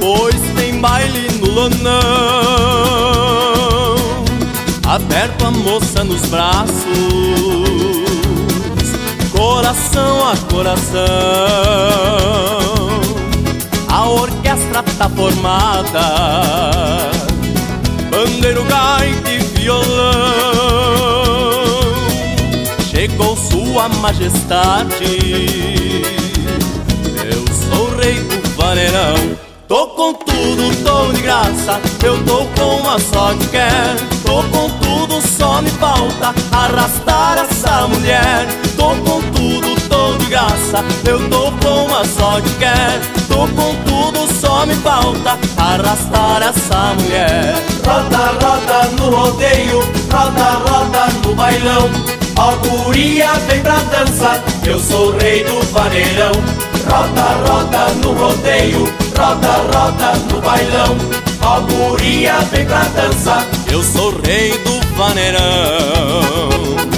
Pois 0.00 0.40
tem 0.56 0.80
baile 0.80 1.28
no 1.40 1.50
lonão 1.50 1.94
Aberto 4.86 5.44
a 5.44 5.50
moça 5.50 6.02
nos 6.04 6.22
braços 6.22 6.74
Coração 9.36 10.28
a 10.28 10.36
coração 10.50 10.94
A 13.94 14.08
orquestra 14.08 14.82
tá 14.98 15.08
formada. 15.08 16.00
Bandeiro, 18.10 18.64
gaita 18.64 19.30
e 19.30 19.38
violão. 19.38 19.94
Chegou 22.90 23.36
sua 23.36 23.88
majestade. 23.88 25.04
Rei 28.04 28.20
do 28.20 28.48
vaneirão. 28.56 29.14
Tô 29.66 29.86
com 29.86 30.12
tudo, 30.12 30.84
tô 30.84 31.12
de 31.12 31.22
graça. 31.22 31.80
Eu 32.02 32.22
tô 32.24 32.44
com 32.44 32.76
uma 32.80 32.98
só 32.98 33.32
que 33.34 33.46
quer. 33.48 33.96
Tô 34.26 34.42
com 34.42 34.68
tudo, 34.80 35.22
só 35.26 35.62
me 35.62 35.70
falta 35.70 36.34
Arrastar 36.52 37.38
essa 37.38 37.86
mulher. 37.88 38.46
Tô 38.76 38.88
com 38.88 39.22
tudo, 39.32 39.43
de 40.34 41.10
Eu 41.10 41.18
tô 41.28 41.52
com 41.52 41.84
uma 41.84 42.04
só 42.04 42.40
que 42.40 42.50
quer 42.54 43.00
Tô 43.28 43.46
com 43.48 43.74
tudo, 43.84 44.26
só 44.34 44.64
me 44.66 44.74
falta 44.76 45.38
Arrastar 45.56 46.42
essa 46.42 46.94
mulher 46.94 47.54
Roda, 47.86 48.32
roda 48.42 48.84
no 48.98 49.10
rodeio 49.10 49.78
Roda, 50.12 50.50
roda 50.68 51.06
no 51.24 51.34
bailão 51.34 51.88
Ó 52.36 52.56
guria, 52.56 53.32
vem 53.48 53.60
pra 53.60 53.76
dança 53.76 54.42
Eu 54.66 54.80
sou 54.80 55.16
rei 55.18 55.44
do 55.44 55.60
vaneirão 55.72 56.32
Roda, 56.86 57.22
roda 57.48 57.88
no 58.02 58.12
rodeio, 58.12 58.84
roda, 59.16 59.52
roda 59.72 60.12
no 60.30 60.38
bailão. 60.42 60.98
Ó 61.40 61.60
guria, 61.60 62.40
vem 62.52 62.66
pra 62.66 62.84
dança. 62.84 63.42
Eu 63.72 63.82
sou 63.82 64.12
rei 64.22 64.52
do 64.58 64.80
vaneirão. 64.94 66.93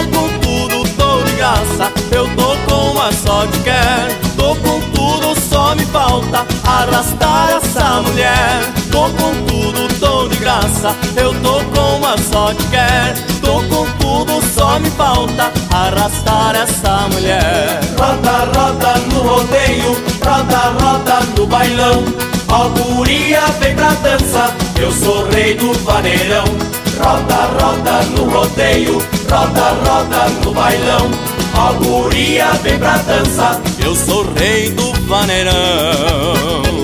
Tô 0.00 0.06
com 0.06 0.28
tudo, 0.38 0.88
tô 0.96 1.22
de 1.24 1.32
graça. 1.32 1.92
Eu 2.10 2.26
tô 2.34 2.56
com 2.66 2.92
uma 2.92 3.12
só 3.12 3.44
de 3.44 3.58
quer. 3.58 4.18
Tô 4.34 4.54
com 4.56 4.80
tudo, 4.92 5.38
só 5.38 5.74
me 5.74 5.84
falta 5.86 6.46
arrastar 6.64 7.58
essa 7.58 8.00
mulher. 8.00 8.62
Tô 8.90 9.02
com 9.10 9.34
tudo, 9.46 10.00
tô 10.00 10.28
de 10.28 10.36
graça. 10.36 10.96
Eu 11.16 11.34
tô 11.42 11.60
com 11.64 11.96
uma 11.98 12.16
só 12.16 12.54
que 12.54 12.66
quer. 12.68 13.14
Tô 13.42 13.62
com 13.64 13.86
tudo, 13.98 14.42
só 14.54 14.78
me 14.78 14.90
falta 14.92 15.52
arrastar 15.70 16.56
essa 16.56 17.06
mulher. 17.12 17.80
Roda, 17.98 18.58
roda 18.58 18.94
no 19.12 19.20
rodeio, 19.20 20.02
roda, 20.24 20.72
roda 20.82 21.20
no 21.36 21.46
bailão. 21.46 22.04
Ó 22.48 22.68
guria, 22.68 23.42
vem 23.60 23.74
pra 23.74 23.90
dança, 23.90 24.50
eu 24.80 24.90
sou 24.92 25.28
rei 25.28 25.54
do 25.54 25.74
vaneirão. 25.84 26.79
Roda, 27.02 27.48
roda 27.58 28.02
no 28.14 28.24
rodeio, 28.30 28.98
roda, 29.30 29.70
roda 29.84 30.28
no 30.44 30.52
bailão. 30.52 31.10
Ó 31.56 31.72
guria, 31.74 32.52
vem 32.62 32.78
pra 32.78 32.96
dança, 32.98 33.60
eu 33.84 33.94
sou 33.94 34.24
rei 34.34 34.70
do 34.70 34.92
vaneirão. 35.06 36.79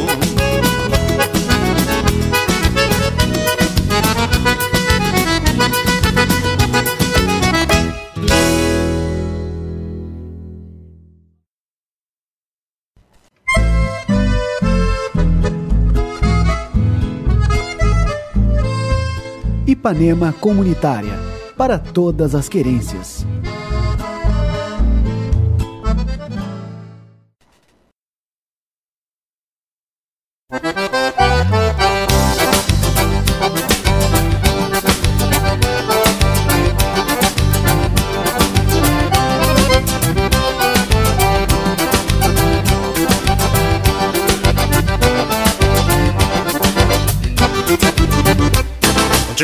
Ipanema 19.87 20.33
Comunitária 20.41 21.13
para 21.57 21.79
todas 21.79 22.35
as 22.35 22.49
querências. 22.49 23.25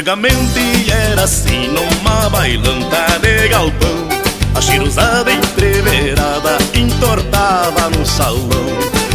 Antigamente 0.03 0.91
era 0.91 1.23
assim 1.23 1.69
numa 1.69 2.29
bailanta 2.29 3.21
de 3.21 3.47
galpão. 3.47 4.09
A 4.53 4.61
chiruzada 4.61 5.33
entreverada 5.33 6.59
entortava 6.75 7.89
no 7.89 8.05
salão. 8.05 8.67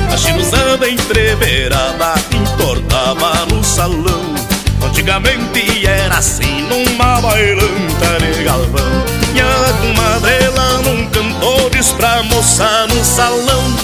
A 0.09 0.15
chiruzada 0.15 0.89
entreverada 0.89 2.13
entortava 2.33 3.45
no 3.47 3.61
salão. 3.65 4.33
Antigamente 4.81 5.85
era 5.85 6.19
assim 6.19 6.61
numa 6.69 7.19
bailanta 7.19 8.19
de 8.21 8.43
galpão. 8.45 9.03
E 9.35 9.41
a 9.41 9.73
comadrela 9.81 10.81
num 10.83 11.05
cantor 11.09 11.69
diz 11.69 11.91
pra 11.91 12.23
moça 12.23 12.87
no 12.87 13.03
salão 13.03 13.75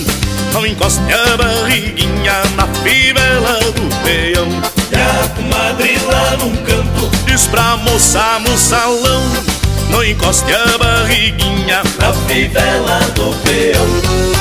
Não 0.54 0.66
encoste 0.66 1.02
a 1.12 1.36
barriguinha 1.36 2.42
na 2.56 2.66
fivela 2.82 3.60
do 3.60 3.90
peão 4.06 4.73
e 5.64 6.00
comadre 6.00 6.00
lá 6.12 6.38
num 6.38 6.56
canto. 6.58 7.10
Diz 7.26 7.48
pra 7.48 7.78
moça 7.78 8.40
no 8.40 8.58
salão 8.58 9.24
Não 9.90 10.04
encoste 10.04 10.54
a 10.54 10.78
barriguinha 10.78 11.82
Na 12.00 12.14
fivela 12.14 13.00
do 13.16 13.34
peão 13.44 14.33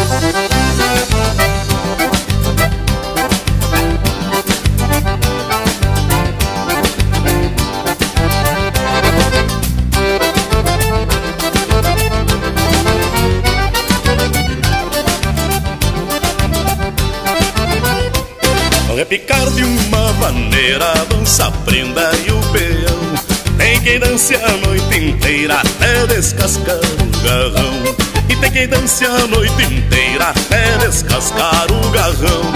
dance 24.12 24.34
a 24.34 24.66
noite 24.66 24.98
inteira 24.98 25.54
até 25.54 26.06
descascar 26.06 26.76
o 26.76 27.24
garrão. 27.24 27.96
E 28.28 28.36
tem 28.36 28.50
quem 28.50 28.68
dance 28.68 29.06
a 29.06 29.26
noite 29.26 29.62
inteira 29.62 30.28
até 30.28 30.76
descascar 30.76 31.66
o 31.72 31.90
garrão. 31.90 32.52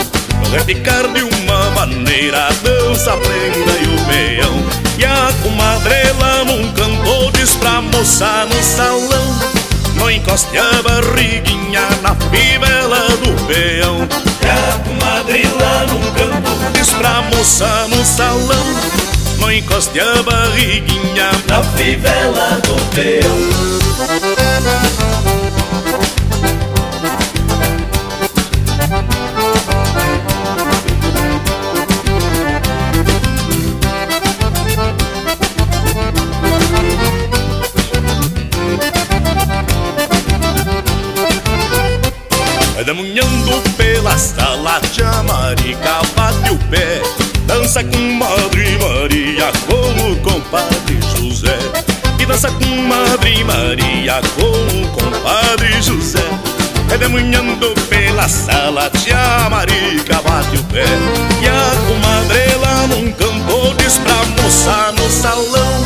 Repicar 0.52 1.08
de 1.14 1.22
uma 1.22 1.70
maneira 1.70 2.50
dança 2.62 3.14
a 3.14 3.16
prenda 3.16 3.72
e 3.72 3.86
o 3.86 4.04
peão. 4.04 4.66
E 4.98 5.04
a 5.06 5.32
comadrela 5.42 6.44
num 6.44 6.70
canto 6.72 7.32
diz 7.32 7.54
pra 7.56 7.80
moça 7.80 8.46
no 8.46 8.62
salão 8.62 9.38
Não 9.96 10.10
encoste 10.10 10.58
a 10.58 10.82
barriguinha 10.82 11.88
na 12.02 12.14
fivela 12.14 13.08
do 13.16 13.32
peão. 13.46 14.06
E 14.42 14.46
a 14.46 14.78
comadrela 14.80 15.86
num 15.86 16.02
canto 16.12 16.72
Diz 16.74 16.90
pra 16.90 17.22
moça 17.22 17.86
no 17.88 18.04
salão 18.04 19.05
Não 19.38 19.52
encoste 19.52 20.00
a 20.00 20.22
barriguinha 20.22 21.30
Na 21.48 21.62
fivela 21.62 22.60
do 22.60 22.94
peão 22.94 23.66
Demunhando 42.86 43.60
pela 43.76 44.16
sala, 44.16 44.80
tia 44.92 45.10
Marica 45.24 46.02
bate 46.14 46.52
o 46.52 46.58
pé. 46.70 47.02
Dança 47.44 47.82
com 47.82 48.05
com 52.44 52.82
Madre 52.82 53.42
Maria 53.44 54.20
com 54.34 54.42
o 54.44 54.88
compadre 54.90 55.80
José. 55.80 56.22
Redemunhando 56.90 57.74
pela 57.88 58.28
sala, 58.28 58.90
tia 58.90 59.48
Marica 59.50 60.20
bate 60.22 60.56
o 60.56 60.62
pé. 60.64 60.84
E 61.40 61.48
a 61.48 61.70
comadrela 61.88 62.86
num 62.88 63.10
canto 63.12 63.74
diz 63.78 63.96
pra 63.98 64.14
moça 64.42 64.92
no 64.92 65.10
salão 65.10 65.84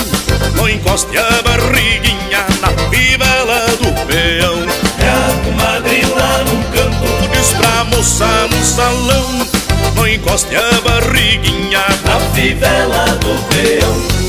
Não 0.56 0.68
encoste 0.68 1.16
a 1.16 1.42
barriguinha 1.42 2.44
na 2.60 2.90
fivela 2.90 3.66
do 3.78 3.92
peão. 4.06 4.66
E 4.98 5.06
a 5.06 5.44
comadrela 5.44 6.44
num 6.46 6.62
canto 6.72 7.28
diz 7.32 7.52
pra 7.52 7.84
moça 7.84 8.48
no 8.48 8.64
salão 8.64 9.46
Não 9.94 10.08
encoste 10.08 10.56
a 10.56 10.80
barriguinha 10.80 11.84
Na 12.04 12.18
fivela 12.34 13.04
do 13.20 13.38
peão 13.50 14.20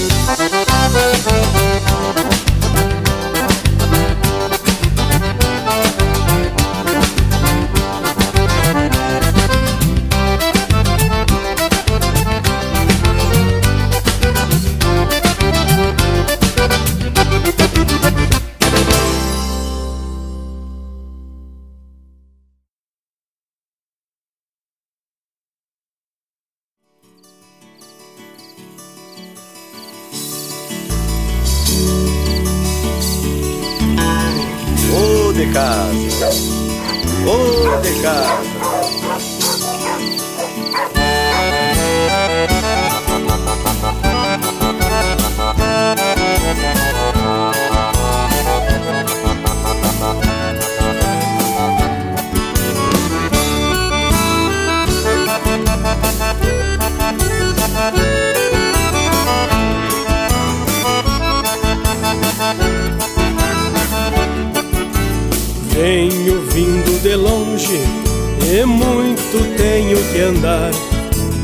andar. 70.32 70.72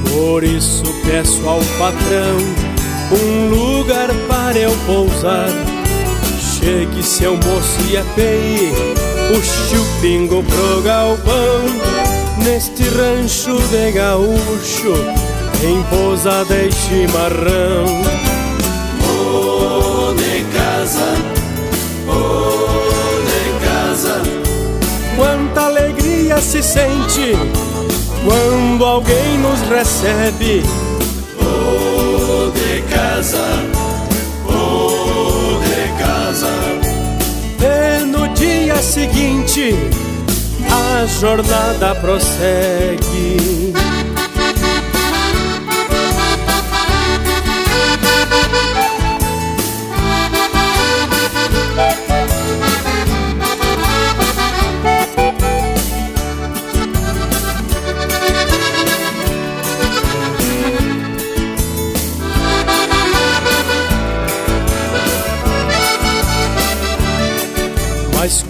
Por 0.10 0.44
isso 0.44 0.84
peço 1.06 1.48
ao 1.48 1.60
patrão 1.78 2.38
um 3.12 3.50
lugar 3.50 4.10
para 4.28 4.58
eu 4.58 4.76
pousar. 4.86 5.50
Chegue 6.40 7.04
seu 7.04 7.34
moço 7.34 7.80
e 7.90 7.98
apeie, 7.98 8.72
puxe 9.30 9.76
o 9.76 10.02
pingo 10.02 10.44
pro 10.44 10.82
galpão. 10.82 12.08
neste 12.44 12.84
rancho 12.84 13.60
de 13.70 13.92
gaúcho, 13.92 14.94
em 15.64 15.84
pousada 15.84 16.56
e 16.56 16.72
chimarrão. 16.72 17.86
Oh, 19.04 20.14
de 20.14 20.46
casa, 20.56 21.14
oh, 22.08 23.22
de 23.28 23.66
casa. 23.66 24.22
Quanta 25.16 25.62
alegria 25.62 26.40
se 26.40 26.64
sente 26.64 27.36
quando 28.28 28.84
alguém 28.84 29.38
nos 29.38 29.62
recebe. 29.70 30.62
Oh, 31.40 32.52
de 32.52 32.82
casa, 32.94 33.48
oh, 34.46 35.60
de 35.64 36.04
casa. 36.04 36.52
E 37.62 38.06
no 38.06 38.28
dia 38.34 38.76
seguinte 38.82 39.74
a 40.70 41.06
jornada 41.06 41.96
prossegue. 41.96 43.67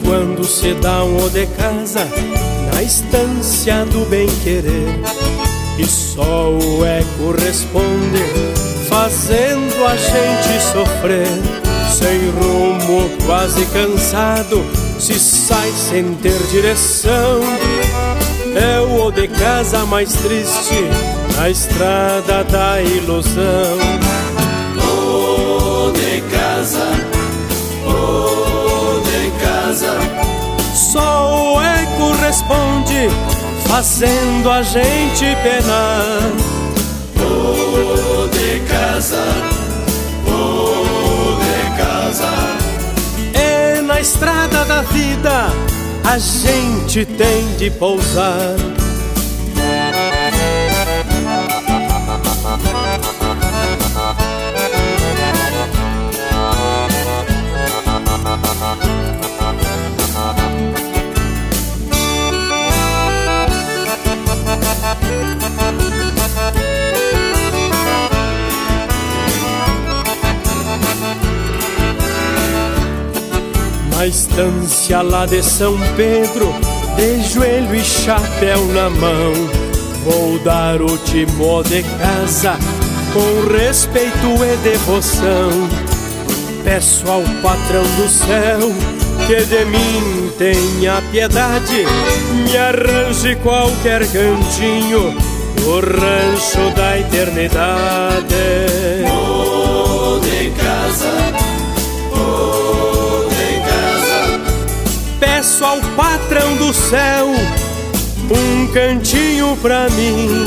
Quando 0.08 0.46
se 0.46 0.74
dá 0.76 1.04
um 1.04 1.18
o 1.18 1.30
de 1.30 1.46
casa 1.48 2.08
na 2.74 2.82
estância 2.82 3.84
do 3.86 4.10
bem-querer 4.10 5.02
e 5.78 5.86
só 5.86 6.50
o 6.50 6.86
eco 6.86 7.36
responde, 7.38 8.24
fazendo 8.88 9.86
a 9.86 9.96
gente 9.98 10.64
sofrer, 10.64 11.28
sem 11.92 12.30
rumo, 12.30 13.10
quase 13.26 13.66
cansado, 13.66 14.64
se 14.98 15.20
sai 15.20 15.72
sem 15.72 16.14
ter 16.16 16.42
direção. 16.50 17.42
É 18.56 18.80
o 18.80 19.08
o 19.08 19.12
de 19.12 19.28
casa 19.28 19.86
mais 19.86 20.14
triste 20.14 20.86
na 21.36 21.50
estrada 21.50 22.44
da 22.46 22.82
ilusão. 22.82 23.78
Só 30.98 31.54
o 31.54 31.62
eco 31.62 32.12
responde, 32.24 33.08
fazendo 33.68 34.50
a 34.50 34.64
gente 34.64 35.26
penar. 35.44 36.32
Oh, 37.22 38.28
de 38.30 38.60
casa, 38.62 39.24
oh, 40.28 41.38
de 41.40 41.78
casa. 41.78 42.32
E 43.32 43.82
na 43.82 44.02
estrada 44.02 44.66
da 44.66 44.82
vida 44.82 45.50
a 46.04 46.18
gente 46.18 47.06
tem 47.06 47.46
de 47.58 47.70
pousar. 47.70 48.56
Na 73.98 74.06
estância 74.06 75.02
lá 75.02 75.26
de 75.26 75.42
São 75.42 75.76
Pedro, 75.96 76.54
de 76.96 77.24
joelho 77.34 77.74
e 77.74 77.84
chapéu 77.84 78.64
na 78.68 78.92
mão, 78.92 79.34
vou 80.04 80.38
dar 80.44 80.80
o 80.84 80.98
timó 81.00 81.64
de 81.64 81.82
casa 81.82 82.60
com 83.12 83.58
respeito 83.58 84.28
e 84.46 84.56
devoção. 84.58 85.50
Peço 86.64 87.10
ao 87.10 87.24
patrão 87.42 87.82
do 87.82 88.08
céu 88.08 88.72
que 89.26 89.44
de 89.46 89.66
mim 89.66 90.32
tenha 90.38 91.02
piedade, 91.12 91.84
me 92.36 92.56
arranje 92.56 93.36
qualquer 93.38 94.06
cantinho 94.12 95.16
no 95.60 95.80
rancho 95.80 96.70
da 96.76 97.00
eternidade. 97.00 98.28
Do 106.68 106.74
céu 106.74 107.28
um 108.30 108.68
cantinho 108.74 109.56
pra 109.62 109.88
mim. 109.92 110.46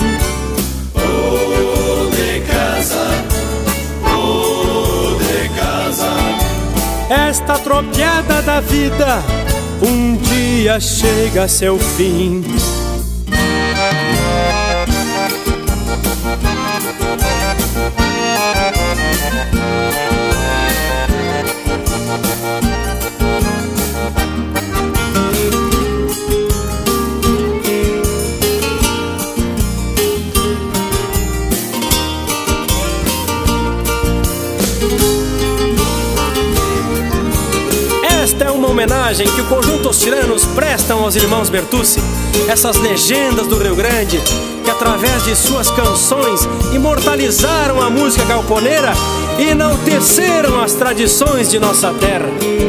Oh, 0.94 2.11
de 2.11 2.40
casa, 2.40 3.06
oh, 4.04 5.16
de 5.16 5.48
casa. 5.59 6.11
Esta 7.09 7.59
tropiada 7.61 8.42
da 8.42 8.61
vida 8.61 9.22
um 9.80 10.14
dia 10.16 10.78
chega 10.78 11.44
a 11.44 11.48
seu 11.48 11.78
fim. 11.78 12.44
Homenagem 39.11 39.27
que 39.35 39.40
o 39.40 39.46
conjunto 39.46 39.88
Os 39.88 39.99
Tiranos 39.99 40.44
prestam 40.44 41.03
aos 41.03 41.16
irmãos 41.16 41.49
Bertucci, 41.49 42.01
essas 42.49 42.77
legendas 42.77 43.46
do 43.49 43.59
Rio 43.59 43.75
Grande 43.75 44.20
que, 44.62 44.70
através 44.70 45.25
de 45.25 45.35
suas 45.35 45.68
canções, 45.70 46.49
imortalizaram 46.73 47.83
a 47.83 47.90
música 47.90 48.25
galponeira 48.25 48.92
e 49.38 49.49
enalteceram 49.49 50.61
as 50.61 50.75
tradições 50.75 51.51
de 51.51 51.59
nossa 51.59 51.92
terra. 51.94 52.60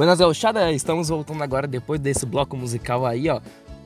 Buenas 0.00 0.18
gauchada, 0.18 0.72
estamos 0.72 1.10
voltando 1.10 1.42
agora 1.42 1.66
depois 1.66 2.00
desse 2.00 2.24
bloco 2.24 2.56
musical 2.56 3.04
aí, 3.04 3.28
ó. 3.28 3.38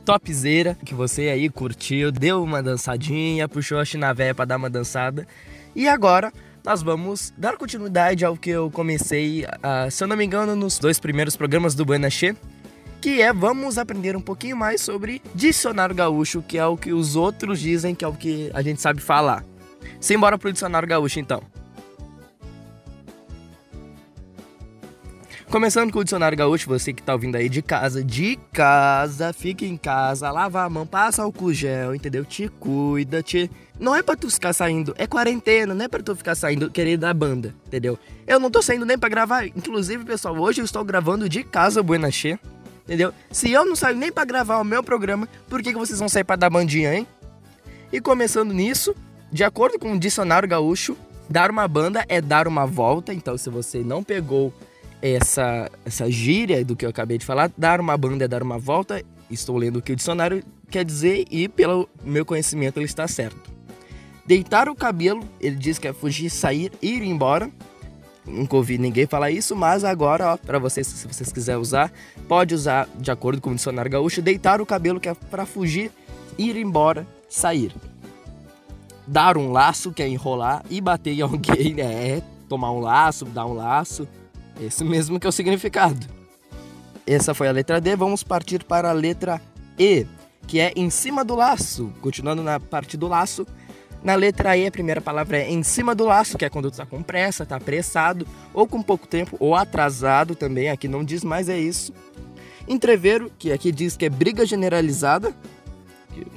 Topzera, 0.05 0.79
que 0.87 0.95
você 0.95 1.23
aí 1.23 1.49
curtiu, 1.49 2.13
deu 2.13 2.41
uma 2.41 2.63
dançadinha, 2.63 3.49
puxou 3.49 3.81
a 3.81 3.85
chinavéia 3.85 4.33
pra 4.33 4.45
dar 4.45 4.57
uma 4.57 4.71
dançada. 4.71 5.27
E 5.75 5.89
agora 5.89 6.33
nós 6.65 6.83
vamos 6.83 7.35
dar 7.37 7.57
continuidade 7.57 8.25
ao 8.25 8.37
que 8.37 8.51
eu 8.51 8.71
comecei, 8.71 9.45
ah, 9.61 9.89
se 9.91 10.05
eu 10.05 10.07
não 10.07 10.17
me 10.17 10.25
engano, 10.25 10.55
nos 10.55 10.79
dois 10.79 11.01
primeiros 11.01 11.35
programas 11.35 11.75
do 11.75 11.85
Buena 11.85 12.09
que 13.01 13.21
é 13.21 13.33
vamos 13.33 13.77
aprender 13.77 14.17
um 14.17 14.21
pouquinho 14.21 14.57
mais 14.57 14.83
sobre 14.83 15.21
dicionário 15.35 15.97
gaúcho, 15.97 16.43
que 16.43 16.57
é 16.57 16.65
o 16.65 16.77
que 16.77 16.93
os 16.93 17.17
outros 17.17 17.59
dizem 17.59 17.93
que 17.93 18.05
é 18.05 18.09
o 18.09 18.13
que 18.13 18.53
a 18.55 18.63
gente 18.63 18.81
sabe 18.81 19.01
falar. 19.01 19.45
Simbora 19.99 20.39
pro 20.39 20.53
dicionário 20.53 20.87
gaúcho 20.87 21.19
então. 21.19 21.43
Começando 25.55 25.93
com 25.93 26.01
o 26.01 26.03
dicionário 26.03 26.37
gaúcho, 26.37 26.69
você 26.69 26.93
que 26.93 27.01
tá 27.01 27.13
ouvindo 27.13 27.37
aí 27.37 27.49
de 27.49 27.63
casa, 27.63 28.03
de 28.03 28.37
casa, 28.53 29.33
fica 29.33 29.65
em 29.65 29.77
casa, 29.77 30.29
lava 30.29 30.65
a 30.65 30.69
mão, 30.69 30.85
passa 30.85 31.23
álcool 31.23 31.53
gel, 31.53 31.95
entendeu? 31.95 32.25
Te 32.25 32.49
cuida, 32.49 33.23
te. 33.23 33.49
Não 33.79 33.95
é 33.95 34.03
pra 34.03 34.17
tu 34.17 34.29
ficar 34.29 34.53
saindo, 34.53 34.93
é 34.99 35.07
quarentena, 35.07 35.73
não 35.73 35.85
é 35.85 35.87
pra 35.87 36.03
tu 36.03 36.17
ficar 36.17 36.35
saindo 36.35 36.69
querendo 36.69 37.03
da 37.03 37.15
banda, 37.15 37.55
entendeu? 37.69 37.97
Eu 38.27 38.41
não 38.41 38.51
tô 38.51 38.61
saindo 38.61 38.85
nem 38.85 38.99
pra 38.99 39.09
gravar, 39.09 39.47
inclusive, 39.47 40.05
pessoal, 40.05 40.37
hoje 40.37 40.61
eu 40.61 40.65
estou 40.65 40.83
gravando 40.83 41.29
de 41.29 41.45
casa 41.45 41.85
Buena 41.85 42.11
Che, 42.11 42.37
entendeu? 42.83 43.15
Se 43.31 43.53
eu 43.53 43.65
não 43.65 43.77
saio 43.77 43.97
nem 43.97 44.11
pra 44.11 44.25
gravar 44.25 44.59
o 44.59 44.65
meu 44.65 44.83
programa, 44.83 45.29
por 45.49 45.63
que, 45.63 45.73
que 45.73 45.79
vocês 45.79 46.01
vão 46.01 46.09
sair 46.09 46.25
pra 46.25 46.35
dar 46.35 46.51
bandinha, 46.51 46.93
hein? 46.93 47.07
E 47.93 48.01
começando 48.01 48.53
nisso, 48.53 48.93
de 49.31 49.45
acordo 49.45 49.79
com 49.79 49.93
o 49.93 50.01
dicionário 50.01 50.49
gaúcho, 50.49 50.97
dar 51.31 51.49
uma 51.49 51.69
banda 51.69 52.05
é 52.09 52.21
dar 52.21 52.49
uma 52.49 52.67
volta, 52.67 53.15
então 53.15 53.39
se 53.39 53.49
você 53.49 53.85
não 53.85 54.03
pegou 54.03 54.53
essa, 55.13 55.71
essa 55.85 56.11
gíria 56.11 56.65
do 56.65 56.75
que 56.75 56.87
eu 56.87 56.89
acabei 56.89 57.19
de 57.19 57.27
falar, 57.27 57.51
dar 57.59 57.79
uma 57.79 57.97
banda 57.97 58.25
é 58.25 58.29
dar 58.29 58.43
uma 58.43 58.59
volta. 58.59 59.05
Estou 59.31 59.57
lendo 59.57 59.77
o 59.77 59.83
que 59.83 59.93
o 59.93 59.97
dicionário 59.97 60.43
quer 60.71 60.85
dizer 60.85 61.27
e, 61.31 61.47
pelo 61.47 61.89
meu 62.03 62.25
conhecimento, 62.25 62.79
ele 62.79 62.87
está 62.87 63.07
certo. 63.07 63.53
Deitar 64.25 64.69
o 64.69 64.75
cabelo, 64.75 65.23
ele 65.39 65.57
diz 65.57 65.79
que 65.79 65.87
é 65.87 65.93
fugir, 65.93 66.31
sair, 66.31 66.73
ir 66.81 67.03
embora. 67.03 67.51
Nunca 68.27 68.57
ouvi 68.57 68.79
ninguém 68.79 69.07
falar 69.07 69.31
isso, 69.31 69.55
mas 69.55 69.85
agora, 69.85 70.33
ó, 70.33 70.37
para 70.39 70.59
vocês, 70.59 70.87
se 70.87 71.07
vocês 71.07 71.31
quiserem 71.31 71.61
usar, 71.61 71.93
pode 72.27 72.55
usar 72.55 72.89
de 72.99 73.11
acordo 73.11 73.43
com 73.43 73.51
o 73.51 73.55
dicionário 73.55 73.91
gaúcho, 73.91 74.23
deitar 74.23 74.63
o 74.63 74.67
cabelo 74.67 74.99
que 74.99 75.11
é 75.11 75.15
para 75.15 75.45
fugir, 75.45 75.93
ir 76.39 76.57
embora, 76.57 77.07
sair. 77.29 77.75
Dar 79.07 79.37
um 79.37 79.53
laço, 79.53 79.93
que 79.93 80.03
é 80.03 80.09
enrolar, 80.09 80.65
e 80.71 80.81
bater 80.81 81.13
em 81.13 81.21
alguém, 81.21 81.79
é 81.83 82.23
tomar 82.49 82.73
um 82.73 82.81
laço, 82.81 83.27
dar 83.27 83.45
um 83.45 83.53
laço. 83.53 84.09
Esse 84.61 84.85
mesmo 84.85 85.19
que 85.19 85.27
é 85.27 85.29
o 85.29 85.33
significado. 85.33 86.07
Essa 87.07 87.35
foi 87.35 87.49
a 87.49 87.53
letra 87.53 87.81
D, 87.81 87.95
vamos 87.97 88.23
partir 88.23 88.65
para 88.65 88.89
a 88.89 88.93
letra 88.93 89.41
E, 89.79 90.07
que 90.47 90.59
é 90.61 90.73
em 90.75 90.89
cima 90.89 91.25
do 91.25 91.35
laço. 91.35 91.93
Continuando 92.01 92.43
na 92.43 92.59
parte 92.59 92.97
do 92.97 93.09
laço, 93.09 93.47
na 94.03 94.15
letra 94.15 94.57
E, 94.57 94.67
a 94.67 94.71
primeira 94.71 95.01
palavra 95.01 95.39
é 95.39 95.51
em 95.51 95.63
cima 95.63 95.95
do 95.95 96.05
laço, 96.05 96.39
que 96.39 96.45
é 96.45 96.51
quando 96.51 96.71
tu 96.71 96.77
tá 96.77 96.87
com 96.87 97.03
pressa, 97.03 97.45
tá 97.45 97.57
apressado, 97.57 98.27
ou 98.53 98.67
com 98.67 98.83
pouco 98.83 99.07
tempo, 99.07 99.37
ou 99.41 99.55
atrasado 99.55 100.35
também, 100.35 100.71
aqui 100.71 100.89
não 100.89 101.05
diz 101.05 101.25
mais, 101.25 101.49
é 101.49 101.59
isso. 101.59 101.93
Entreveiro, 102.67 103.31
que 103.39 103.53
aqui 103.53 103.71
diz 103.71 103.97
que 103.97 104.07
é 104.07 104.11
briga 104.11 104.47
generalizada, 104.47 105.35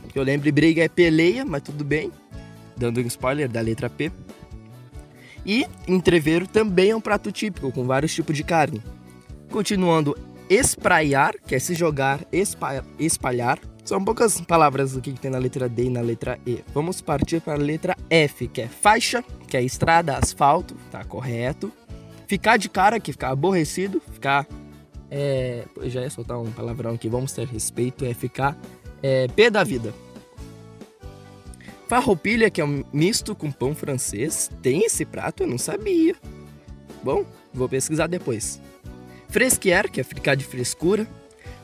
que 0.10 0.20
eu 0.20 0.24
lembre 0.24 0.52
briga 0.52 0.84
é 0.84 0.90
peleia, 0.90 1.46
mas 1.46 1.62
tudo 1.62 1.84
bem, 1.84 2.12
dando 2.76 3.00
um 3.00 3.06
spoiler 3.06 3.48
da 3.48 3.62
letra 3.62 3.90
P. 3.90 4.12
E 5.48 5.66
entreveiro 5.88 6.46
também 6.46 6.90
é 6.90 6.96
um 6.96 7.00
prato 7.00 7.32
típico, 7.32 7.72
com 7.72 7.88
vários 7.88 8.14
tipos 8.14 8.36
de 8.36 8.44
carne. 8.44 8.84
Continuando, 9.50 10.18
espraiar, 10.50 11.36
que 11.48 11.56
é 11.56 11.60
se 11.60 11.74
jogar, 11.74 12.20
espalhar. 13.00 13.58
São 13.86 14.04
poucas 14.04 14.42
palavras 14.42 14.92
do 14.92 15.00
que 15.00 15.14
tem 15.14 15.32
na 15.32 15.38
letra 15.38 15.70
D 15.70 15.86
e 15.86 15.90
na 15.90 16.02
letra 16.02 16.38
E. 16.46 16.60
Vamos 16.74 17.00
partir 17.00 17.40
para 17.40 17.54
a 17.54 17.58
letra 17.58 17.96
F, 18.10 18.50
que 18.50 18.62
é 18.62 18.68
faixa, 18.68 19.24
que 19.48 19.56
é 19.56 19.64
estrada, 19.64 20.18
asfalto, 20.18 20.76
tá 20.92 21.06
correto. 21.06 21.72
Ficar 22.28 22.58
de 22.58 22.68
cara, 22.68 23.00
que 23.00 23.14
ficar 23.14 23.30
aborrecido, 23.30 24.02
ficar. 24.12 24.46
É, 25.10 25.64
já 25.84 26.02
ia 26.02 26.10
soltar 26.10 26.38
um 26.38 26.52
palavrão 26.52 26.96
aqui, 26.96 27.08
vamos 27.08 27.32
ter 27.32 27.48
respeito, 27.48 28.04
é 28.04 28.14
ficar 28.14 28.58
é, 29.02 29.30
pé 29.30 29.50
da 29.50 29.64
vida. 29.64 29.94
Farroupilha, 31.88 32.50
que 32.50 32.60
é 32.60 32.66
um 32.66 32.84
misto 32.92 33.34
com 33.34 33.52
pão 33.52 33.74
francês. 33.74 34.52
Tem 34.62 34.84
esse 34.84 35.06
prato? 35.06 35.44
Eu 35.44 35.48
não 35.48 35.58
sabia. 35.58 36.16
Bom, 37.02 37.26
vou 37.54 37.70
pesquisar 37.70 38.08
depois. 38.08 38.60
Fresquier, 39.30 39.90
que 39.90 40.02
é 40.02 40.04
ficar 40.04 40.36
de 40.36 40.44
frescura. 40.44 41.08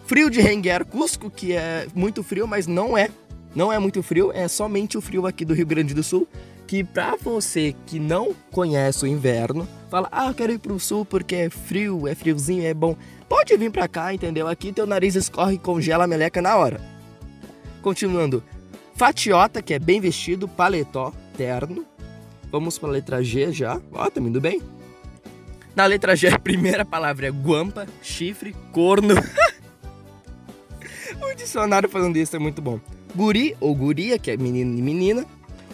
Frio 0.06 0.30
de 0.30 0.42
Renguer, 0.42 0.86
Cusco, 0.86 1.30
que 1.30 1.54
é 1.54 1.88
muito 1.94 2.24
frio, 2.24 2.48
mas 2.48 2.68
não 2.68 2.98
é. 2.98 3.10
Não 3.56 3.72
é 3.72 3.78
muito 3.78 4.02
frio, 4.02 4.32
é 4.34 4.48
somente 4.48 4.98
o 4.98 5.02
frio 5.02 5.28
aqui 5.28 5.46
do 5.46 5.54
Rio 5.54 5.66
Grande 5.66 5.94
do 5.94 6.04
Sul. 6.04 6.28
Que 6.66 6.84
pra 6.84 7.16
você 7.16 7.76
que 7.86 8.00
não 8.00 8.34
conhece 8.52 9.04
o 9.04 9.08
inverno, 9.08 9.68
fala, 9.90 10.08
ah, 10.12 10.34
quero 10.34 10.54
ir 10.54 10.60
pro 10.60 10.80
sul 10.80 11.06
porque 11.06 11.36
é 11.36 11.50
frio, 11.50 12.08
é 12.08 12.16
friozinho, 12.16 12.66
é 12.66 12.74
bom. 12.74 12.96
Pode 13.28 13.56
vir 13.58 13.70
pra 13.70 13.88
cá, 13.88 14.14
entendeu? 14.14 14.48
Aqui 14.48 14.72
teu 14.72 14.88
nariz 14.88 15.16
escorre 15.16 15.56
e 15.56 15.60
congela 15.60 16.06
a 16.06 16.08
meleca 16.08 16.42
na 16.42 16.56
hora. 16.56 16.82
Continuando, 17.82 18.42
Fatiota, 18.96 19.62
que 19.62 19.74
é 19.74 19.80
bem 19.80 20.00
vestido, 20.00 20.48
paletó, 20.48 21.12
terno. 21.36 21.86
Vamos 22.52 22.78
para 22.78 22.90
a 22.90 22.92
letra 22.92 23.24
G 23.24 23.52
já. 23.52 23.82
Ó, 23.92 24.10
tá 24.10 24.22
indo 24.22 24.40
bem. 24.40 24.62
Na 25.76 25.86
letra 25.86 26.16
G, 26.16 26.28
a 26.28 26.38
primeira 26.38 26.86
palavra 26.86 27.28
é 27.28 27.32
guampa, 27.32 27.88
chifre, 28.02 28.56
corno. 28.72 29.16
o 31.20 31.36
dicionário 31.36 31.90
falando 31.90 32.18
isso 32.18 32.36
é 32.36 32.40
muito 32.40 32.62
bom. 32.62 32.80
Guri 33.16 33.56
ou 33.60 33.76
guria, 33.76 34.20
que 34.20 34.30
é 34.30 34.38
menino 34.38 34.78
e 34.78 34.82
menina. 34.82 35.26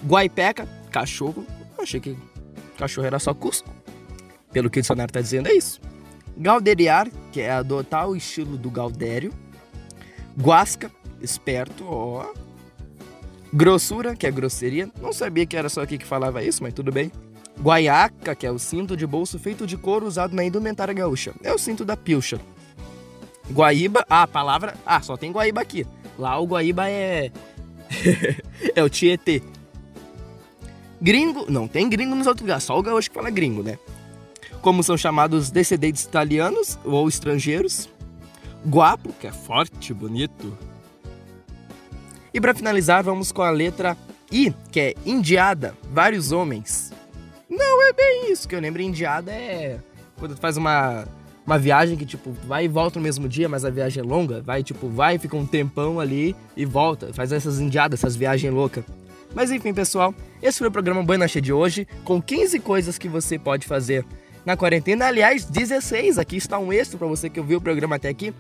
Guaipeca, 0.05 0.65
cachorro. 0.89 1.45
Eu 1.77 1.83
achei 1.83 1.99
que 1.99 2.17
cachorro 2.77 3.07
era 3.07 3.19
só 3.19 3.33
cusco. 3.33 3.69
Pelo 4.53 4.69
que 4.69 4.79
o 4.79 4.81
dicionário 4.81 5.09
está 5.09 5.21
dizendo, 5.21 5.49
é 5.49 5.53
isso. 5.53 5.81
Galderiar, 6.37 7.09
que 7.33 7.41
é 7.41 7.51
adotar 7.51 8.07
o 8.07 8.15
estilo 8.15 8.57
do 8.57 8.71
Gaudério. 8.71 9.33
Guasca, 10.39 10.89
esperto, 11.21 11.83
ó. 11.85 12.33
Grossura, 13.53 14.15
que 14.15 14.27
é 14.27 14.31
grosseria. 14.31 14.89
Não 15.01 15.11
sabia 15.11 15.45
que 15.45 15.57
era 15.57 15.69
só 15.69 15.81
aqui 15.81 15.97
que 15.97 16.05
falava 16.05 16.43
isso, 16.43 16.61
mas 16.61 16.73
tudo 16.73 16.91
bem. 16.91 17.11
Guaiaca, 17.59 18.35
que 18.35 18.45
é 18.45 18.51
o 18.51 18.59
cinto 18.59 18.95
de 18.95 19.05
bolso 19.05 19.37
feito 19.37 19.67
de 19.67 19.75
couro 19.75 20.05
usado 20.05 20.35
na 20.35 20.43
indumentária 20.43 20.93
gaúcha. 20.93 21.33
É 21.43 21.53
o 21.53 21.57
cinto 21.57 21.83
da 21.83 21.97
pilcha. 21.97 22.39
Guaíba, 23.51 24.05
ah, 24.09 24.23
a 24.23 24.27
palavra. 24.27 24.75
Ah, 24.85 25.01
só 25.01 25.17
tem 25.17 25.31
Guaíba 25.31 25.61
aqui. 25.61 25.85
Lá 26.17 26.39
o 26.39 26.45
Guaíba 26.45 26.89
é. 26.89 27.31
é 28.75 28.83
o 28.83 28.89
Tietê. 28.89 29.41
Gringo, 31.01 31.45
não 31.49 31.67
tem 31.67 31.89
gringo 31.89 32.13
nos 32.13 32.27
outros 32.27 32.41
lugares, 32.41 32.63
só 32.63 32.77
o 32.77 32.83
gaúcho 32.83 33.09
que 33.09 33.15
fala 33.15 33.29
gringo, 33.29 33.63
né? 33.63 33.79
Como 34.61 34.83
são 34.83 34.97
chamados 34.97 35.49
descendentes 35.49 36.03
italianos 36.03 36.77
ou 36.83 37.07
estrangeiros. 37.07 37.89
Guapo, 38.67 39.13
que 39.13 39.25
é 39.25 39.31
forte, 39.31 39.93
bonito. 39.93 40.57
E 42.33 42.39
para 42.39 42.53
finalizar, 42.53 43.03
vamos 43.03 43.31
com 43.31 43.41
a 43.41 43.49
letra 43.49 43.97
I, 44.31 44.53
que 44.71 44.79
é 44.79 44.95
indiada, 45.05 45.75
vários 45.91 46.31
homens. 46.31 46.91
Não 47.49 47.81
é 47.87 47.93
bem 47.93 48.31
isso 48.31 48.47
que 48.47 48.55
eu 48.55 48.59
lembro. 48.59 48.81
Indiada 48.81 49.31
é 49.31 49.79
quando 50.17 50.35
tu 50.35 50.41
faz 50.41 50.57
uma, 50.57 51.07
uma 51.45 51.57
viagem 51.57 51.97
que, 51.97 52.05
tipo, 52.05 52.31
vai 52.45 52.65
e 52.65 52.67
volta 52.67 52.99
no 52.99 53.03
mesmo 53.03 53.27
dia, 53.27 53.49
mas 53.49 53.65
a 53.65 53.69
viagem 53.69 54.03
é 54.03 54.05
longa. 54.05 54.41
Vai, 54.41 54.63
tipo, 54.63 54.87
vai, 54.87 55.17
fica 55.17 55.35
um 55.35 55.45
tempão 55.45 55.99
ali 55.99 56.35
e 56.55 56.65
volta. 56.65 57.11
Faz 57.13 57.31
essas 57.31 57.59
indiadas, 57.59 57.99
essas 57.99 58.15
viagens 58.15 58.53
loucas. 58.53 58.83
Mas 59.33 59.51
enfim, 59.51 59.73
pessoal, 59.73 60.13
esse 60.41 60.59
foi 60.59 60.67
o 60.67 60.71
programa 60.71 61.03
Banha 61.03 61.27
de 61.27 61.53
hoje, 61.53 61.87
com 62.03 62.21
15 62.21 62.59
coisas 62.59 62.97
que 62.97 63.07
você 63.07 63.37
pode 63.37 63.65
fazer 63.67 64.05
na 64.45 64.57
quarentena. 64.57 65.07
Aliás, 65.07 65.45
16. 65.45 66.17
Aqui 66.17 66.37
está 66.37 66.57
um 66.57 66.73
extra 66.73 66.97
para 66.97 67.07
você 67.07 67.29
que 67.29 67.39
ouviu 67.39 67.59
o 67.59 67.61
programa 67.61 67.95
até 67.95 68.09
aqui. 68.09 68.33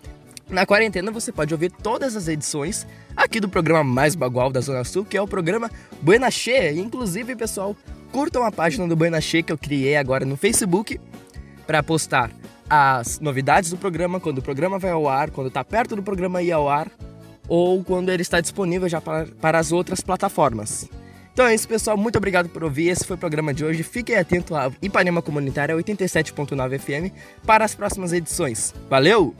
Na 0.49 0.65
quarentena 0.65 1.11
você 1.11 1.31
pode 1.31 1.53
ouvir 1.53 1.71
todas 1.71 2.15
as 2.15 2.27
edições 2.27 2.87
aqui 3.15 3.39
do 3.39 3.47
programa 3.47 3.83
mais 3.83 4.15
bagual 4.15 4.51
da 4.51 4.59
Zona 4.59 4.83
Sul, 4.83 5.05
que 5.05 5.15
é 5.15 5.21
o 5.21 5.27
programa 5.27 5.69
Buena 6.01 6.31
Che. 6.31 6.71
Inclusive, 6.71 7.35
pessoal, 7.35 7.75
curtam 8.11 8.43
a 8.43 8.51
página 8.51 8.87
do 8.87 8.95
Buena 8.95 9.21
Che 9.21 9.43
que 9.43 9.51
eu 9.51 9.57
criei 9.57 9.95
agora 9.95 10.25
no 10.25 10.35
Facebook 10.35 10.99
para 11.67 11.83
postar 11.83 12.31
as 12.67 13.19
novidades 13.19 13.69
do 13.69 13.77
programa, 13.77 14.19
quando 14.19 14.39
o 14.39 14.41
programa 14.41 14.79
vai 14.79 14.91
ao 14.91 15.07
ar, 15.07 15.29
quando 15.29 15.47
está 15.47 15.63
perto 15.63 15.95
do 15.95 16.01
programa 16.01 16.41
ir 16.41 16.51
ao 16.51 16.67
ar, 16.67 16.89
ou 17.47 17.83
quando 17.83 18.09
ele 18.09 18.21
está 18.21 18.41
disponível 18.41 18.89
já 18.89 18.99
para, 18.99 19.27
para 19.39 19.59
as 19.59 19.71
outras 19.71 20.01
plataformas. 20.01 20.89
Então 21.31 21.47
é 21.47 21.53
isso, 21.53 21.67
pessoal. 21.67 21.95
Muito 21.95 22.17
obrigado 22.17 22.49
por 22.49 22.63
ouvir. 22.63 22.89
Esse 22.89 23.05
foi 23.05 23.15
o 23.15 23.19
programa 23.19 23.53
de 23.53 23.63
hoje. 23.63 23.81
Fiquem 23.81 24.15
atentos 24.15 24.55
à 24.55 24.71
Ipanema 24.81 25.21
Comunitária 25.21 25.75
87.9 25.75 26.79
FM 26.79 27.13
para 27.45 27.63
as 27.63 27.73
próximas 27.73 28.13
edições. 28.13 28.73
Valeu! 28.89 29.35